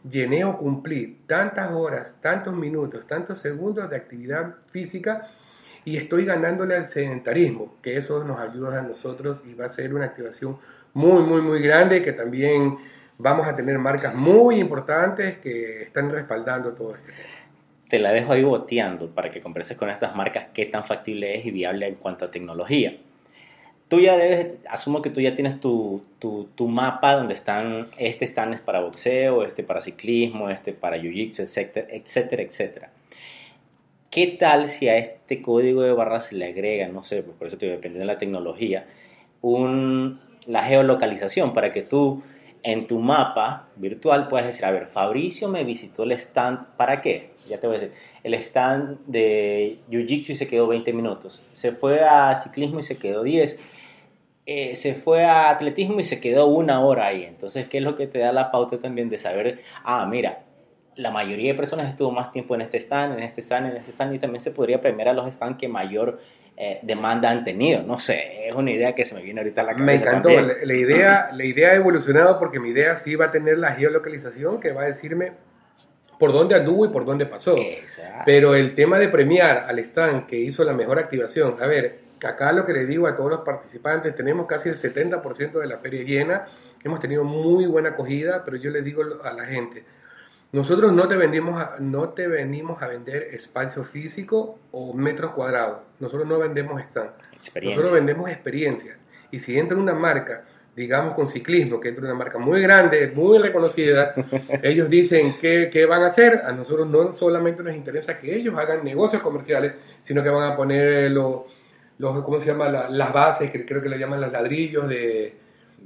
llené 0.09 0.43
o 0.43 0.57
cumplí 0.57 1.19
tantas 1.27 1.71
horas, 1.71 2.17
tantos 2.21 2.53
minutos, 2.53 3.07
tantos 3.07 3.39
segundos 3.39 3.89
de 3.89 3.95
actividad 3.95 4.55
física 4.71 5.27
y 5.85 5.97
estoy 5.97 6.25
ganándole 6.25 6.75
al 6.75 6.85
sedentarismo, 6.85 7.75
que 7.81 7.97
eso 7.97 8.23
nos 8.23 8.39
ayuda 8.39 8.79
a 8.79 8.81
nosotros 8.81 9.41
y 9.45 9.53
va 9.53 9.65
a 9.65 9.69
ser 9.69 9.93
una 9.93 10.05
activación 10.05 10.57
muy, 10.93 11.23
muy, 11.23 11.41
muy 11.41 11.61
grande 11.61 12.01
que 12.01 12.13
también 12.13 12.77
vamos 13.17 13.47
a 13.47 13.55
tener 13.55 13.77
marcas 13.79 14.15
muy 14.15 14.59
importantes 14.59 15.37
que 15.39 15.83
están 15.83 16.11
respaldando 16.11 16.73
todo 16.73 16.95
esto. 16.95 17.07
Te 17.89 17.99
la 17.99 18.11
dejo 18.11 18.33
ahí 18.33 18.43
boteando 18.43 19.09
para 19.09 19.29
que 19.29 19.41
converses 19.41 19.77
con 19.77 19.89
estas 19.89 20.15
marcas 20.15 20.47
qué 20.53 20.65
tan 20.65 20.85
factible 20.85 21.37
es 21.37 21.45
y 21.45 21.51
viable 21.51 21.87
en 21.87 21.95
cuanto 21.95 22.25
a 22.25 22.31
tecnología. 22.31 22.97
Tú 23.93 23.99
ya 23.99 24.17
debes, 24.17 24.53
asumo 24.67 25.03
que 25.03 25.11
tú 25.11 25.21
ya 25.21 25.35
tienes 25.35 25.59
tu, 25.59 26.01
tu, 26.17 26.49
tu 26.55 26.67
mapa 26.67 27.13
donde 27.13 27.35
están, 27.35 27.89
este 27.99 28.25
stand 28.25 28.55
es 28.55 28.59
para 28.59 28.79
boxeo, 28.79 29.43
este 29.43 29.61
para 29.61 29.81
ciclismo, 29.81 30.49
este 30.49 30.73
para 30.73 30.97
jiu-jitsu, 30.97 31.41
etcétera, 31.41 31.85
etcétera, 31.91 32.41
etcétera. 32.41 32.89
¿Qué 34.09 34.35
tal 34.39 34.65
si 34.65 34.89
a 34.89 34.97
este 34.97 35.43
código 35.43 35.83
de 35.83 35.93
barras 35.93 36.25
se 36.25 36.35
le 36.35 36.45
agrega, 36.45 36.87
no 36.87 37.03
sé, 37.03 37.21
por 37.21 37.45
eso 37.45 37.59
te 37.59 37.67
depende 37.67 37.99
de 37.99 38.05
la 38.05 38.17
tecnología, 38.17 38.87
un, 39.41 40.19
la 40.47 40.63
geolocalización 40.63 41.53
para 41.53 41.71
que 41.71 41.83
tú 41.83 42.23
en 42.63 42.87
tu 42.87 42.97
mapa 42.97 43.67
virtual 43.75 44.27
puedas 44.27 44.47
decir, 44.47 44.65
a 44.65 44.71
ver, 44.71 44.87
Fabricio 44.87 45.49
me 45.49 45.63
visitó 45.63 46.01
el 46.01 46.13
stand, 46.13 46.65
¿para 46.77 46.99
qué? 46.99 47.29
Ya 47.47 47.59
te 47.59 47.67
voy 47.67 47.75
a 47.75 47.79
decir, 47.79 47.95
el 48.23 48.33
stand 48.33 49.05
de 49.05 49.77
Jiu-Jitsu 49.91 50.29
y 50.29 50.35
se 50.35 50.47
quedó 50.47 50.65
20 50.65 50.93
minutos, 50.93 51.43
se 51.53 51.73
fue 51.73 51.99
a 51.99 52.35
ciclismo 52.37 52.79
y 52.79 52.83
se 52.83 52.97
quedó 52.97 53.21
10, 53.21 53.59
eh, 54.45 54.75
se 54.75 54.93
fue 54.93 55.23
a 55.23 55.49
atletismo 55.49 55.99
y 55.99 56.03
se 56.03 56.19
quedó 56.19 56.47
una 56.47 56.81
hora 56.81 57.07
ahí. 57.07 57.23
Entonces, 57.23 57.67
¿qué 57.67 57.77
es 57.77 57.83
lo 57.83 57.95
que 57.95 58.07
te 58.07 58.19
da 58.19 58.31
la 58.31 58.51
pauta 58.51 58.77
también 58.79 59.09
de 59.09 59.17
saber, 59.17 59.61
ah, 59.83 60.05
mira, 60.05 60.43
la 60.95 61.11
mayoría 61.11 61.53
de 61.53 61.57
personas 61.57 61.89
estuvo 61.89 62.11
más 62.11 62.31
tiempo 62.31 62.55
en 62.55 62.61
este 62.61 62.77
stand, 62.77 63.17
en 63.17 63.23
este 63.23 63.41
stand, 63.41 63.71
en 63.71 63.77
este 63.77 63.91
stand, 63.91 64.13
y 64.15 64.19
también 64.19 64.41
se 64.41 64.51
podría 64.51 64.81
premiar 64.81 65.09
a 65.09 65.13
los 65.13 65.31
stands 65.33 65.57
que 65.57 65.67
mayor 65.67 66.19
eh, 66.55 66.79
demanda 66.83 67.31
han 67.31 67.43
tenido. 67.43 67.81
No 67.83 67.99
sé, 67.99 68.47
es 68.47 68.55
una 68.55 68.71
idea 68.71 68.93
que 68.93 69.05
se 69.05 69.15
me 69.15 69.21
viene 69.21 69.41
ahorita 69.41 69.61
a 69.61 69.63
la 69.63 69.73
cabeza. 69.75 70.05
Me 70.05 70.09
encantó, 70.09 70.29
la, 70.29 70.73
idea, 70.73 71.29
la 71.33 71.45
idea 71.45 71.71
ha 71.71 71.75
evolucionado 71.75 72.37
porque 72.37 72.59
mi 72.59 72.69
idea 72.69 72.95
sí 72.95 73.15
va 73.15 73.25
a 73.25 73.31
tener 73.31 73.57
la 73.57 73.71
geolocalización 73.71 74.59
que 74.59 74.71
va 74.71 74.83
a 74.83 74.85
decirme 74.85 75.31
por 76.19 76.31
dónde 76.31 76.55
anduvo 76.55 76.85
y 76.85 76.89
por 76.89 77.05
dónde 77.05 77.25
pasó. 77.25 77.55
Pero 78.25 78.55
el 78.55 78.75
tema 78.75 78.99
de 78.99 79.09
premiar 79.09 79.65
al 79.67 79.79
stand 79.79 80.27
que 80.27 80.37
hizo 80.37 80.63
la 80.63 80.73
mejor 80.73 80.99
activación, 80.99 81.55
a 81.59 81.65
ver, 81.65 81.99
acá 82.27 82.51
lo 82.51 82.65
que 82.65 82.73
le 82.73 82.85
digo 82.85 83.07
a 83.07 83.15
todos 83.15 83.29
los 83.29 83.39
participantes, 83.41 84.15
tenemos 84.15 84.47
casi 84.47 84.69
el 84.69 84.75
70% 84.75 85.59
de 85.59 85.67
la 85.67 85.77
feria 85.77 86.03
llena, 86.03 86.45
hemos 86.83 86.99
tenido 86.99 87.23
muy 87.23 87.65
buena 87.65 87.89
acogida, 87.89 88.43
pero 88.45 88.57
yo 88.57 88.69
le 88.71 88.81
digo 88.81 89.03
a 89.23 89.33
la 89.33 89.45
gente, 89.45 89.85
nosotros 90.53 90.93
no 90.93 91.07
te, 91.07 91.15
vendimos 91.15 91.59
a, 91.59 91.77
no 91.79 92.09
te 92.09 92.27
venimos 92.27 92.79
a 92.83 92.87
vender 92.87 93.29
espacio 93.31 93.83
físico 93.85 94.59
o 94.71 94.93
metros 94.93 95.31
cuadrados. 95.31 95.79
Nosotros 95.99 96.27
no 96.27 96.37
vendemos 96.37 96.79
stand. 96.83 97.09
Nosotros 97.59 97.91
vendemos 97.91 98.29
experiencias. 98.29 98.95
Y 99.31 99.39
si 99.39 99.57
entra 99.57 99.75
una 99.75 99.95
marca, 99.95 100.45
digamos 100.75 101.15
con 101.15 101.27
ciclismo, 101.27 101.79
que 101.79 101.89
entra 101.89 102.05
una 102.05 102.13
marca 102.13 102.37
muy 102.37 102.61
grande, 102.61 103.11
muy 103.15 103.39
reconocida, 103.39 104.13
ellos 104.61 104.91
dicen 104.91 105.37
qué, 105.41 105.71
qué 105.73 105.87
van 105.87 106.03
a 106.03 106.07
hacer. 106.07 106.43
A 106.45 106.51
nosotros 106.51 106.87
no 106.87 107.15
solamente 107.15 107.63
nos 107.63 107.75
interesa 107.75 108.19
que 108.19 108.35
ellos 108.35 108.55
hagan 108.55 108.83
negocios 108.83 109.23
comerciales, 109.23 109.73
sino 110.01 110.21
que 110.21 110.29
van 110.29 110.51
a 110.51 110.55
poner 110.55 111.09
los, 111.09 111.45
los 112.11 112.23
¿cómo 112.23 112.39
se 112.39 112.47
llama? 112.47 112.69
las 112.69 113.13
bases, 113.13 113.49
que 113.49 113.65
creo 113.65 113.81
que 113.81 113.89
le 113.89 113.97
llaman 113.97 114.19
los 114.19 114.31
ladrillos 114.31 114.87
de, 114.87 115.35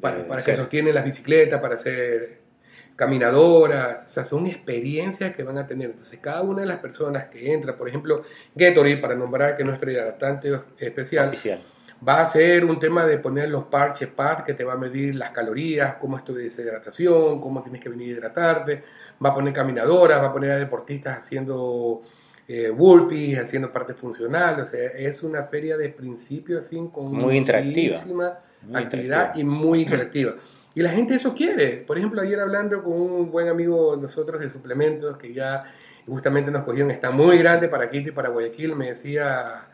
para, 0.01 0.27
para 0.27 0.43
que 0.43 0.55
sostienen 0.55 0.95
las 0.95 1.05
bicicletas, 1.05 1.61
para 1.61 1.75
hacer 1.75 2.39
caminadoras, 2.95 4.05
o 4.05 4.09
sea, 4.09 4.23
son 4.23 4.47
experiencias 4.47 5.35
que 5.35 5.43
van 5.43 5.59
a 5.59 5.67
tener. 5.67 5.91
Entonces, 5.91 6.19
cada 6.19 6.41
una 6.41 6.61
de 6.61 6.67
las 6.67 6.79
personas 6.79 7.25
que 7.25 7.53
entra, 7.53 7.77
por 7.77 7.87
ejemplo, 7.87 8.23
Gatorade, 8.55 8.97
para 8.97 9.13
nombrar 9.13 9.55
que 9.55 9.61
es 9.61 9.67
nuestro 9.67 9.91
hidratante 9.91 10.59
especial, 10.79 11.31
va 12.05 12.21
a 12.21 12.25
ser 12.25 12.65
un 12.65 12.79
tema 12.79 13.05
de 13.05 13.19
poner 13.19 13.49
los 13.49 13.65
parches 13.65 14.07
PAR 14.09 14.43
que 14.43 14.55
te 14.55 14.63
va 14.63 14.73
a 14.73 14.77
medir 14.77 15.13
las 15.13 15.29
calorías, 15.29 15.97
cómo 15.97 16.17
es 16.17 16.23
tu 16.23 16.33
deshidratación, 16.33 17.39
cómo 17.39 17.61
tienes 17.61 17.81
que 17.81 17.89
venir 17.89 18.07
a 18.07 18.11
hidratarte, 18.13 18.83
va 19.23 19.29
a 19.29 19.35
poner 19.35 19.53
caminadoras, 19.53 20.19
va 20.19 20.27
a 20.27 20.33
poner 20.33 20.51
a 20.51 20.57
deportistas 20.57 21.19
haciendo 21.19 22.01
eh, 22.47 22.69
burpees, 22.69 23.39
haciendo 23.39 23.71
parte 23.71 23.93
funcional, 23.93 24.61
o 24.61 24.65
sea, 24.65 24.79
es 24.97 25.21
una 25.21 25.43
feria 25.43 25.75
de 25.77 25.89
principio 25.89 26.59
a 26.59 26.63
fin 26.63 26.87
con 26.89 27.11
muy 27.11 27.37
interactiva. 27.37 27.97
actividad 28.73 29.35
y 29.35 29.43
muy 29.43 29.81
interactiva. 29.81 30.35
Y 30.73 30.81
la 30.81 30.91
gente 30.91 31.15
eso 31.15 31.33
quiere. 31.33 31.77
Por 31.77 31.97
ejemplo, 31.97 32.21
ayer 32.21 32.39
hablando 32.39 32.83
con 32.83 32.93
un 32.93 33.31
buen 33.31 33.49
amigo 33.49 33.95
de 33.95 34.01
nosotros 34.03 34.39
de 34.39 34.49
suplementos 34.49 35.17
que 35.17 35.33
ya 35.33 35.63
justamente 36.05 36.51
nos 36.51 36.63
cogió 36.63 36.87
está 36.87 37.11
muy 37.11 37.37
grande 37.37 37.67
para 37.67 37.89
Quito 37.89 38.09
y 38.09 38.11
para 38.11 38.29
Guayaquil, 38.29 38.75
me 38.75 38.87
decía, 38.87 39.67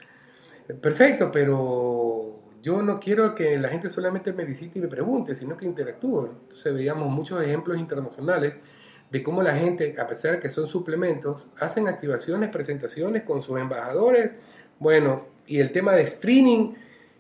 perfecto, 0.82 1.30
pero 1.32 2.40
yo 2.62 2.82
no 2.82 3.00
quiero 3.00 3.36
que 3.36 3.58
la 3.58 3.70
gente 3.70 3.90
solamente 3.90 4.34
me 4.34 4.46
visite 4.46 4.80
y 4.80 4.82
me 4.82 4.88
pregunte, 4.88 5.36
sino 5.36 5.58
que 5.58 5.66
interactúe. 5.66 6.30
Entonces 6.44 6.74
veíamos 6.74 7.10
muchos 7.10 7.44
ejemplos 7.44 7.78
internacionales 7.78 8.60
de 9.14 9.22
cómo 9.22 9.44
la 9.44 9.56
gente, 9.56 9.96
a 10.00 10.08
pesar 10.08 10.32
de 10.32 10.40
que 10.40 10.50
son 10.50 10.68
suplementos, 10.68 11.48
hacen 11.60 11.88
activaciones, 11.88 12.50
presentaciones 12.50 13.22
con 13.22 13.44
sus 13.44 13.60
embajadores. 13.60 14.34
Bueno, 14.80 15.28
y 15.46 15.60
el 15.60 15.72
tema 15.72 15.94
de 15.94 16.02
streaming 16.02 16.74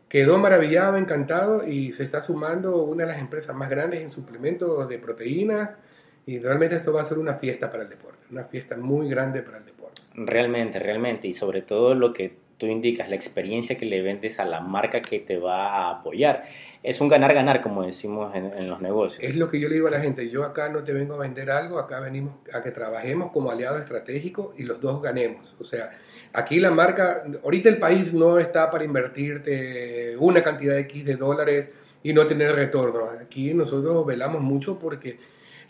quedó 0.09 0.39
maravillado, 0.39 0.97
encantado 0.97 1.67
y 1.67 1.91
se 1.91 2.03
está 2.03 2.19
sumando 2.19 2.77
una 2.81 3.03
de 3.03 3.11
las 3.11 3.21
empresas 3.21 3.55
más 3.55 3.69
grandes 3.69 4.01
en 4.01 4.09
suplementos 4.09 4.89
de 4.89 4.97
proteínas 4.97 5.77
y 6.25 6.39
realmente 6.39 6.77
esto 6.77 6.93
va 6.93 7.01
a 7.01 7.03
ser 7.03 7.19
una 7.19 7.35
fiesta 7.35 7.69
para 7.69 7.83
el 7.83 7.89
deporte, 7.89 8.25
una 8.31 8.45
fiesta 8.45 8.75
muy 8.75 9.07
grande 9.07 9.43
para 9.43 9.59
el 9.59 9.65
deporte. 9.65 10.01
Realmente, 10.15 10.79
realmente 10.79 11.27
y 11.27 11.33
sobre 11.33 11.61
todo 11.61 11.93
lo 11.93 12.11
que 12.11 12.35
indicas, 12.71 13.09
la 13.09 13.15
experiencia 13.15 13.77
que 13.77 13.85
le 13.85 14.01
vendes 14.01 14.39
a 14.39 14.45
la 14.45 14.61
marca 14.61 15.01
que 15.01 15.19
te 15.19 15.37
va 15.37 15.69
a 15.69 15.91
apoyar. 15.99 16.45
Es 16.81 16.99
un 17.01 17.07
ganar-ganar, 17.07 17.61
como 17.61 17.83
decimos 17.83 18.35
en, 18.35 18.45
en, 18.53 18.69
los 18.69 18.81
negocios. 18.81 19.23
Es 19.23 19.35
lo 19.35 19.49
que 19.49 19.59
yo 19.59 19.69
le 19.69 19.75
digo 19.75 19.87
a 19.87 19.91
la 19.91 20.01
gente, 20.01 20.29
yo 20.29 20.43
acá 20.43 20.69
no 20.69 20.83
te 20.83 20.91
vengo 20.91 21.15
a 21.15 21.17
vender 21.17 21.49
algo, 21.49 21.79
acá 21.79 21.99
venimos 21.99 22.33
a 22.53 22.61
que 22.61 22.71
trabajemos 22.71 23.31
como 23.31 23.51
aliados 23.51 23.81
estratégicos 23.81 24.53
y 24.57 24.63
los 24.63 24.81
dos 24.81 25.01
ganemos. 25.01 25.55
O 25.59 25.63
sea, 25.63 25.91
Aquí 26.33 26.59
la 26.59 26.71
marca, 26.71 27.23
ahorita 27.43 27.69
el 27.69 27.77
país 27.77 28.11
no 28.11 28.39
está 28.39 28.71
para 28.71 28.83
invertirte 28.83 30.17
una 30.17 30.41
cantidad 30.41 30.73
de 30.73 30.81
X 30.81 31.05
de 31.05 31.15
dólares 31.15 31.69
y 32.01 32.11
no 32.11 32.25
tener 32.25 32.55
retorno. 32.55 33.07
Aquí 33.21 33.53
nosotros 33.53 34.03
velamos 34.03 34.41
mucho 34.41 34.79
porque 34.79 35.19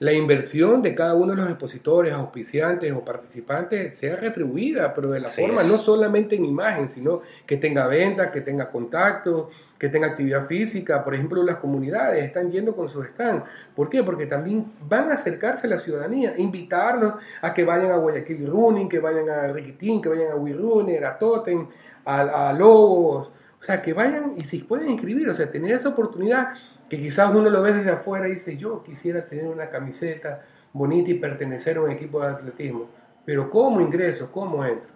la 0.04 0.12
inversión 0.12 0.82
de 0.82 0.94
cada 0.94 1.14
uno 1.14 1.34
de 1.34 1.38
los 1.38 1.50
expositores, 1.50 2.12
auspiciantes 2.12 2.92
o 2.92 3.06
participantes 3.06 3.96
sea 3.96 4.18
retribuida, 4.18 4.94
pero 4.94 5.12
de 5.12 5.22
la 5.22 5.30
forma 5.30 5.64
no 5.64 5.78
solamente 5.78 6.36
en 6.36 6.44
imagen, 6.44 6.90
sino 6.90 7.22
que 7.48 7.56
tenga 7.56 7.88
ventas, 7.88 8.30
que 8.30 8.42
tenga 8.42 8.70
contacto, 8.70 9.50
que 9.80 9.88
tenga 9.88 10.08
actividad 10.08 10.46
física. 10.46 11.06
Por 11.06 11.16
ejemplo, 11.16 11.42
las 11.42 11.56
comunidades 11.56 12.22
están 12.26 12.52
yendo 12.52 12.76
con 12.76 12.90
su 12.90 13.02
stand. 13.02 13.46
¿Por 13.74 13.90
qué? 13.90 14.04
Porque 14.04 14.26
también 14.26 14.74
van 14.90 15.10
a 15.10 15.14
acercarse 15.14 15.68
a 15.68 15.70
la 15.70 15.78
ciudadanía, 15.78 16.34
invitarlos 16.38 17.14
a 17.42 17.54
que 17.54 17.64
vayan 17.64 17.94
a 17.94 17.96
Guayaquil 17.96 18.46
Running, 18.46 18.90
que 18.90 19.00
vayan 19.00 19.30
a 19.30 19.54
Riquitín, 19.54 20.02
que 20.02 20.10
vayan 20.10 20.34
a 20.34 20.36
Wirunner, 20.36 21.06
a 21.06 21.18
Totem, 21.18 21.66
a, 22.04 22.50
a 22.50 22.52
Lobos. 22.52 23.30
O 23.58 23.64
sea, 23.66 23.82
que 23.82 23.94
vayan 23.94 24.34
y 24.36 24.44
si 24.44 24.60
pueden 24.60 24.90
inscribir, 24.90 25.30
o 25.30 25.34
sea, 25.34 25.50
tener 25.50 25.72
esa 25.72 25.88
oportunidad 25.88 26.56
que 26.90 27.00
quizás 27.00 27.34
uno 27.34 27.50
lo 27.50 27.62
ve 27.62 27.74
desde 27.74 27.92
afuera 27.92 28.28
y 28.28 28.36
dice, 28.36 28.58
yo 28.58 28.84
quisiera 28.84 29.26
tener 29.26 29.46
una 29.46 29.70
camiseta 29.70 30.46
bonita 30.74 31.12
y 31.12 31.16
pertenecer 31.16 31.78
a 31.78 31.82
un 31.82 31.92
equipo 31.92 32.22
de 32.22 32.28
atletismo, 32.28 32.90
pero 33.26 33.50
¿cómo 33.50 33.82
ingreso? 33.82 34.32
¿Cómo 34.32 34.66
entro? 34.66 34.92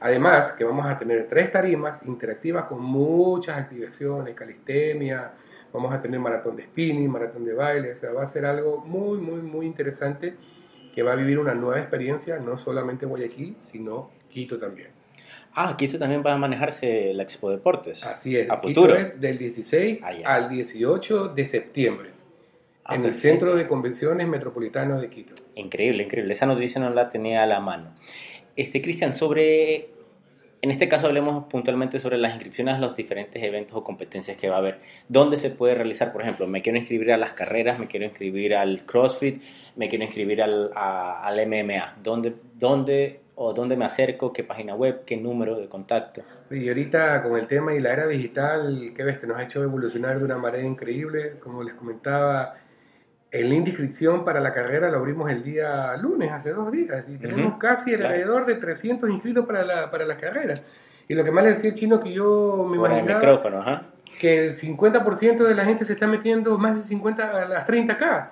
Además, 0.00 0.52
que 0.52 0.64
vamos 0.64 0.86
a 0.86 0.98
tener 0.98 1.26
tres 1.28 1.50
tarimas 1.50 2.04
interactivas 2.06 2.64
con 2.64 2.82
muchas 2.82 3.58
activaciones, 3.58 4.34
calistemia, 4.34 5.32
vamos 5.72 5.92
a 5.92 6.00
tener 6.00 6.20
maratón 6.20 6.56
de 6.56 6.64
spinning, 6.64 7.10
maratón 7.10 7.44
de 7.44 7.52
baile, 7.52 7.92
o 7.92 7.96
sea, 7.96 8.12
va 8.12 8.22
a 8.22 8.26
ser 8.26 8.44
algo 8.44 8.78
muy, 8.78 9.18
muy, 9.18 9.42
muy 9.42 9.66
interesante 9.66 10.36
que 10.94 11.02
va 11.02 11.12
a 11.12 11.16
vivir 11.16 11.38
una 11.38 11.54
nueva 11.54 11.80
experiencia, 11.80 12.38
no 12.38 12.56
solamente 12.56 13.06
Guayaquil, 13.06 13.56
sino 13.58 14.10
Quito 14.28 14.58
también. 14.58 14.97
Ah, 15.54 15.76
Quito 15.76 15.98
también 15.98 16.22
va 16.24 16.34
a 16.34 16.38
manejarse 16.38 17.12
la 17.14 17.22
Expo 17.22 17.50
Deportes. 17.50 18.04
Así 18.04 18.36
es. 18.36 18.48
A 18.50 18.58
futuro. 18.58 18.94
Quito 18.94 19.08
es 19.08 19.20
del 19.20 19.38
16 19.38 20.02
ah, 20.02 20.10
al 20.24 20.48
18 20.48 21.28
de 21.28 21.46
septiembre. 21.46 22.10
Ah, 22.84 22.94
en 22.94 23.04
el 23.04 23.16
Centro 23.16 23.54
de 23.54 23.66
Convenciones 23.66 24.26
Metropolitano 24.28 25.00
de 25.00 25.10
Quito. 25.10 25.34
Increíble, 25.56 26.04
increíble. 26.04 26.32
Esa 26.32 26.46
noticia 26.46 26.80
no 26.80 26.90
la 26.90 27.10
tenía 27.10 27.42
a 27.42 27.46
la 27.46 27.60
mano. 27.60 27.94
Este, 28.56 28.80
Cristian, 28.80 29.14
sobre. 29.14 29.90
En 30.60 30.72
este 30.72 30.88
caso 30.88 31.06
hablemos 31.06 31.44
puntualmente 31.44 32.00
sobre 32.00 32.18
las 32.18 32.32
inscripciones 32.32 32.74
a 32.74 32.78
los 32.78 32.96
diferentes 32.96 33.40
eventos 33.40 33.76
o 33.76 33.84
competencias 33.84 34.36
que 34.36 34.48
va 34.48 34.56
a 34.56 34.58
haber. 34.58 34.80
¿Dónde 35.08 35.36
se 35.36 35.50
puede 35.50 35.74
realizar? 35.74 36.12
Por 36.12 36.22
ejemplo, 36.22 36.48
me 36.48 36.62
quiero 36.62 36.78
inscribir 36.78 37.12
a 37.12 37.16
las 37.16 37.34
carreras, 37.34 37.78
me 37.78 37.86
quiero 37.86 38.06
inscribir 38.06 38.56
al 38.56 38.84
CrossFit, 38.84 39.40
me 39.76 39.88
quiero 39.88 40.04
inscribir 40.04 40.42
al, 40.42 40.72
al 40.74 41.46
MMA. 41.46 41.98
¿Dónde, 42.02 42.34
¿Dónde 42.54 43.20
o 43.40 43.52
dónde 43.54 43.76
me 43.76 43.84
acerco, 43.84 44.32
qué 44.32 44.42
página 44.42 44.74
web, 44.74 45.04
qué 45.06 45.16
número 45.16 45.56
de 45.56 45.68
contacto. 45.68 46.22
Y 46.50 46.68
ahorita 46.68 47.22
con 47.22 47.38
el 47.38 47.46
tema 47.46 47.72
y 47.72 47.78
la 47.80 47.92
era 47.92 48.06
digital, 48.06 48.92
¿qué 48.96 49.04
ves? 49.04 49.18
Que 49.18 49.28
nos 49.28 49.36
ha 49.36 49.44
hecho 49.44 49.62
evolucionar 49.62 50.18
de 50.18 50.24
una 50.24 50.38
manera 50.38 50.64
increíble. 50.64 51.34
Como 51.38 51.62
les 51.62 51.74
comentaba, 51.74 52.56
el 53.30 53.48
link 53.48 53.64
de 53.64 53.70
inscripción 53.70 54.24
para 54.24 54.40
la 54.40 54.52
carrera 54.52 54.90
lo 54.90 54.98
abrimos 54.98 55.30
el 55.30 55.44
día 55.44 55.96
lunes, 55.98 56.32
hace 56.32 56.52
dos 56.52 56.72
días, 56.72 57.04
y 57.08 57.16
tenemos 57.16 57.58
casi 57.58 57.94
alrededor 57.94 58.44
de 58.44 58.56
300 58.56 59.08
inscritos 59.08 59.46
para 59.46 59.62
la, 59.62 59.90
para 59.90 60.04
la 60.04 60.16
carrera. 60.16 60.54
Y 61.08 61.14
lo 61.14 61.22
que 61.22 61.30
más 61.30 61.44
le 61.44 61.50
decía 61.50 61.70
el 61.70 61.76
chino 61.76 62.00
que 62.00 62.12
yo 62.12 62.66
me 62.68 62.76
imaginaba... 62.76 63.08
El 63.08 63.16
micrófono, 63.16 63.60
ajá 63.60 63.82
que 64.18 64.46
el 64.46 64.54
50% 64.54 65.44
de 65.44 65.54
la 65.54 65.64
gente 65.64 65.84
se 65.84 65.92
está 65.94 66.06
metiendo 66.06 66.58
más 66.58 66.76
de 66.76 66.82
50 66.82 67.42
a 67.42 67.44
las 67.46 67.66
30K. 67.66 68.28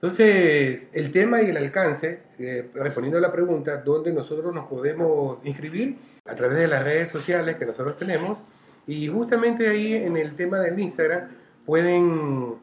Entonces, 0.00 0.88
el 0.92 1.10
tema 1.10 1.42
y 1.42 1.50
el 1.50 1.56
alcance, 1.56 2.20
eh, 2.38 2.70
respondiendo 2.72 3.18
a 3.18 3.20
la 3.20 3.32
pregunta, 3.32 3.78
¿dónde 3.78 4.12
nosotros 4.12 4.54
nos 4.54 4.66
podemos 4.66 5.38
inscribir? 5.42 5.96
A 6.24 6.36
través 6.36 6.56
de 6.56 6.68
las 6.68 6.84
redes 6.84 7.10
sociales 7.10 7.56
que 7.56 7.66
nosotros 7.66 7.96
tenemos. 7.96 8.44
Y 8.86 9.08
justamente 9.08 9.68
ahí 9.68 9.94
en 9.94 10.16
el 10.16 10.36
tema 10.36 10.60
del 10.60 10.78
Instagram 10.78 11.28
pueden 11.66 12.54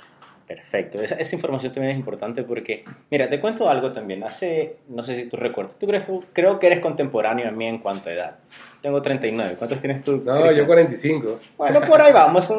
Perfecto, 0.47 1.01
esa, 1.01 1.15
esa, 1.15 1.37
información 1.37 1.73
también 1.73 1.93
es 1.93 1.99
importante 1.99 2.43
porque, 2.43 2.85
mira, 3.11 3.29
te 3.29 3.39
cuento 3.39 3.69
algo 3.69 3.93
también. 3.93 4.25
Hace, 4.25 4.79
no 4.89 5.03
sé 5.03 5.15
si 5.15 5.29
tú 5.29 5.37
recuerdas, 5.37 5.79
tú 5.79 5.87
crees, 5.87 6.05
creo 6.33 6.59
que 6.59 6.67
eres 6.67 6.81
contemporáneo 6.81 7.49
a 7.49 7.53
mí 7.53 7.67
en 7.67 7.79
cuanto 7.79 8.11
a 8.11 8.13
edad. 8.13 8.39
Tengo 8.81 9.01
39, 9.01 9.55
¿cuántos 9.57 9.81
tienes 9.81 10.03
tú? 10.03 10.23
No, 10.25 10.51
yo 10.51 10.67
45. 10.67 11.39
Bueno, 11.57 11.81
por 11.83 12.01
ahí 12.01 12.13
vamos, 12.13 12.53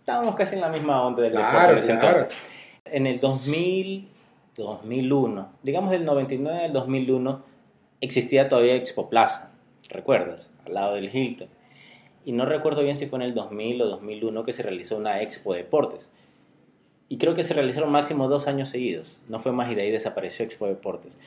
estábamos 0.00 0.34
casi 0.34 0.56
en 0.56 0.62
la 0.62 0.68
misma 0.68 1.06
onda 1.06 1.22
del 1.22 1.32
claro, 1.32 1.74
deporte 1.74 1.92
entonces. 1.92 2.28
En 2.84 3.06
el 3.06 3.20
2000, 3.20 4.08
2001, 4.56 5.52
digamos 5.62 5.90
del 5.90 6.04
99 6.04 6.64
al 6.64 6.72
2001, 6.72 7.44
existía 8.00 8.48
todavía 8.48 8.74
Expo 8.74 9.08
Plaza, 9.08 9.52
¿recuerdas? 9.88 10.50
Al 10.66 10.74
lado 10.74 10.94
del 10.94 11.14
Hilton. 11.14 11.48
Y 12.24 12.32
no 12.32 12.44
recuerdo 12.44 12.82
bien 12.82 12.96
si 12.96 13.06
fue 13.06 13.20
en 13.20 13.22
el 13.22 13.34
2000 13.34 13.82
o 13.82 13.86
2001 13.86 14.44
que 14.44 14.52
se 14.52 14.62
realizó 14.62 14.96
una 14.96 15.22
Expo 15.22 15.54
Deportes 15.54 16.08
y 17.08 17.18
creo 17.18 17.34
que 17.34 17.44
se 17.44 17.54
realizaron 17.54 17.90
máximo 17.90 18.28
dos 18.28 18.46
años 18.46 18.68
seguidos. 18.68 19.20
No 19.28 19.40
fue 19.40 19.52
más 19.52 19.70
y 19.70 19.74
de 19.74 19.82
ahí 19.82 19.90
desapareció 19.90 20.44
Expo 20.44 20.66
Deportes. 20.66 21.18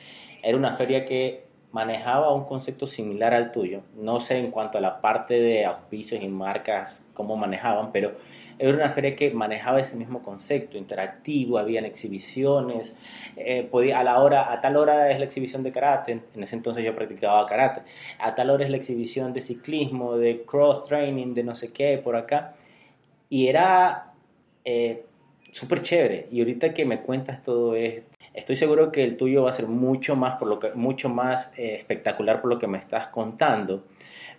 Era 0.42 0.56
una 0.56 0.76
feria 0.76 1.04
que 1.04 1.44
manejaba 1.72 2.32
un 2.34 2.44
concepto 2.44 2.86
similar 2.86 3.34
al 3.34 3.50
tuyo. 3.50 3.80
No 3.96 4.20
sé 4.20 4.38
en 4.38 4.50
cuanto 4.50 4.78
a 4.78 4.80
la 4.80 5.00
parte 5.00 5.34
de 5.40 5.64
auspicios 5.64 6.22
y 6.22 6.28
marcas 6.28 7.06
cómo 7.14 7.36
manejaban, 7.36 7.92
pero 7.92 8.12
era 8.58 8.74
una 8.74 8.90
feria 8.90 9.16
que 9.16 9.30
manejaba 9.30 9.80
ese 9.80 9.96
mismo 9.96 10.22
concepto 10.22 10.76
interactivo, 10.78 11.58
habían 11.58 11.84
exhibiciones, 11.84 12.94
eh, 13.36 13.66
podía, 13.68 13.98
a 13.98 14.04
la 14.04 14.20
hora, 14.20 14.52
a 14.52 14.60
tal 14.60 14.76
hora 14.76 15.10
es 15.10 15.18
la 15.18 15.24
exhibición 15.24 15.62
de 15.62 15.72
karate, 15.72 16.20
en 16.34 16.42
ese 16.42 16.54
entonces 16.54 16.84
yo 16.84 16.94
practicaba 16.94 17.46
karate, 17.46 17.82
a 18.18 18.34
tal 18.34 18.50
hora 18.50 18.64
es 18.64 18.70
la 18.70 18.76
exhibición 18.76 19.32
de 19.32 19.40
ciclismo, 19.40 20.16
de 20.16 20.44
cross 20.44 20.86
training, 20.86 21.34
de 21.34 21.42
no 21.42 21.54
sé 21.54 21.72
qué, 21.72 21.98
por 21.98 22.14
acá, 22.14 22.54
y 23.28 23.48
era 23.48 24.12
eh, 24.64 25.06
súper 25.52 25.82
chévere. 25.82 26.26
Y 26.32 26.40
ahorita 26.40 26.74
que 26.74 26.84
me 26.84 27.00
cuentas 27.00 27.42
todo 27.44 27.76
esto, 27.76 28.10
estoy 28.34 28.56
seguro 28.56 28.90
que 28.90 29.04
el 29.04 29.16
tuyo 29.16 29.44
va 29.44 29.50
a 29.50 29.52
ser 29.52 29.68
mucho 29.68 30.16
más, 30.16 30.38
por 30.38 30.48
lo 30.48 30.58
que, 30.58 30.72
mucho 30.72 31.08
más 31.08 31.56
eh, 31.56 31.76
espectacular 31.78 32.40
por 32.40 32.50
lo 32.50 32.58
que 32.58 32.66
me 32.66 32.78
estás 32.78 33.08
contando. 33.08 33.84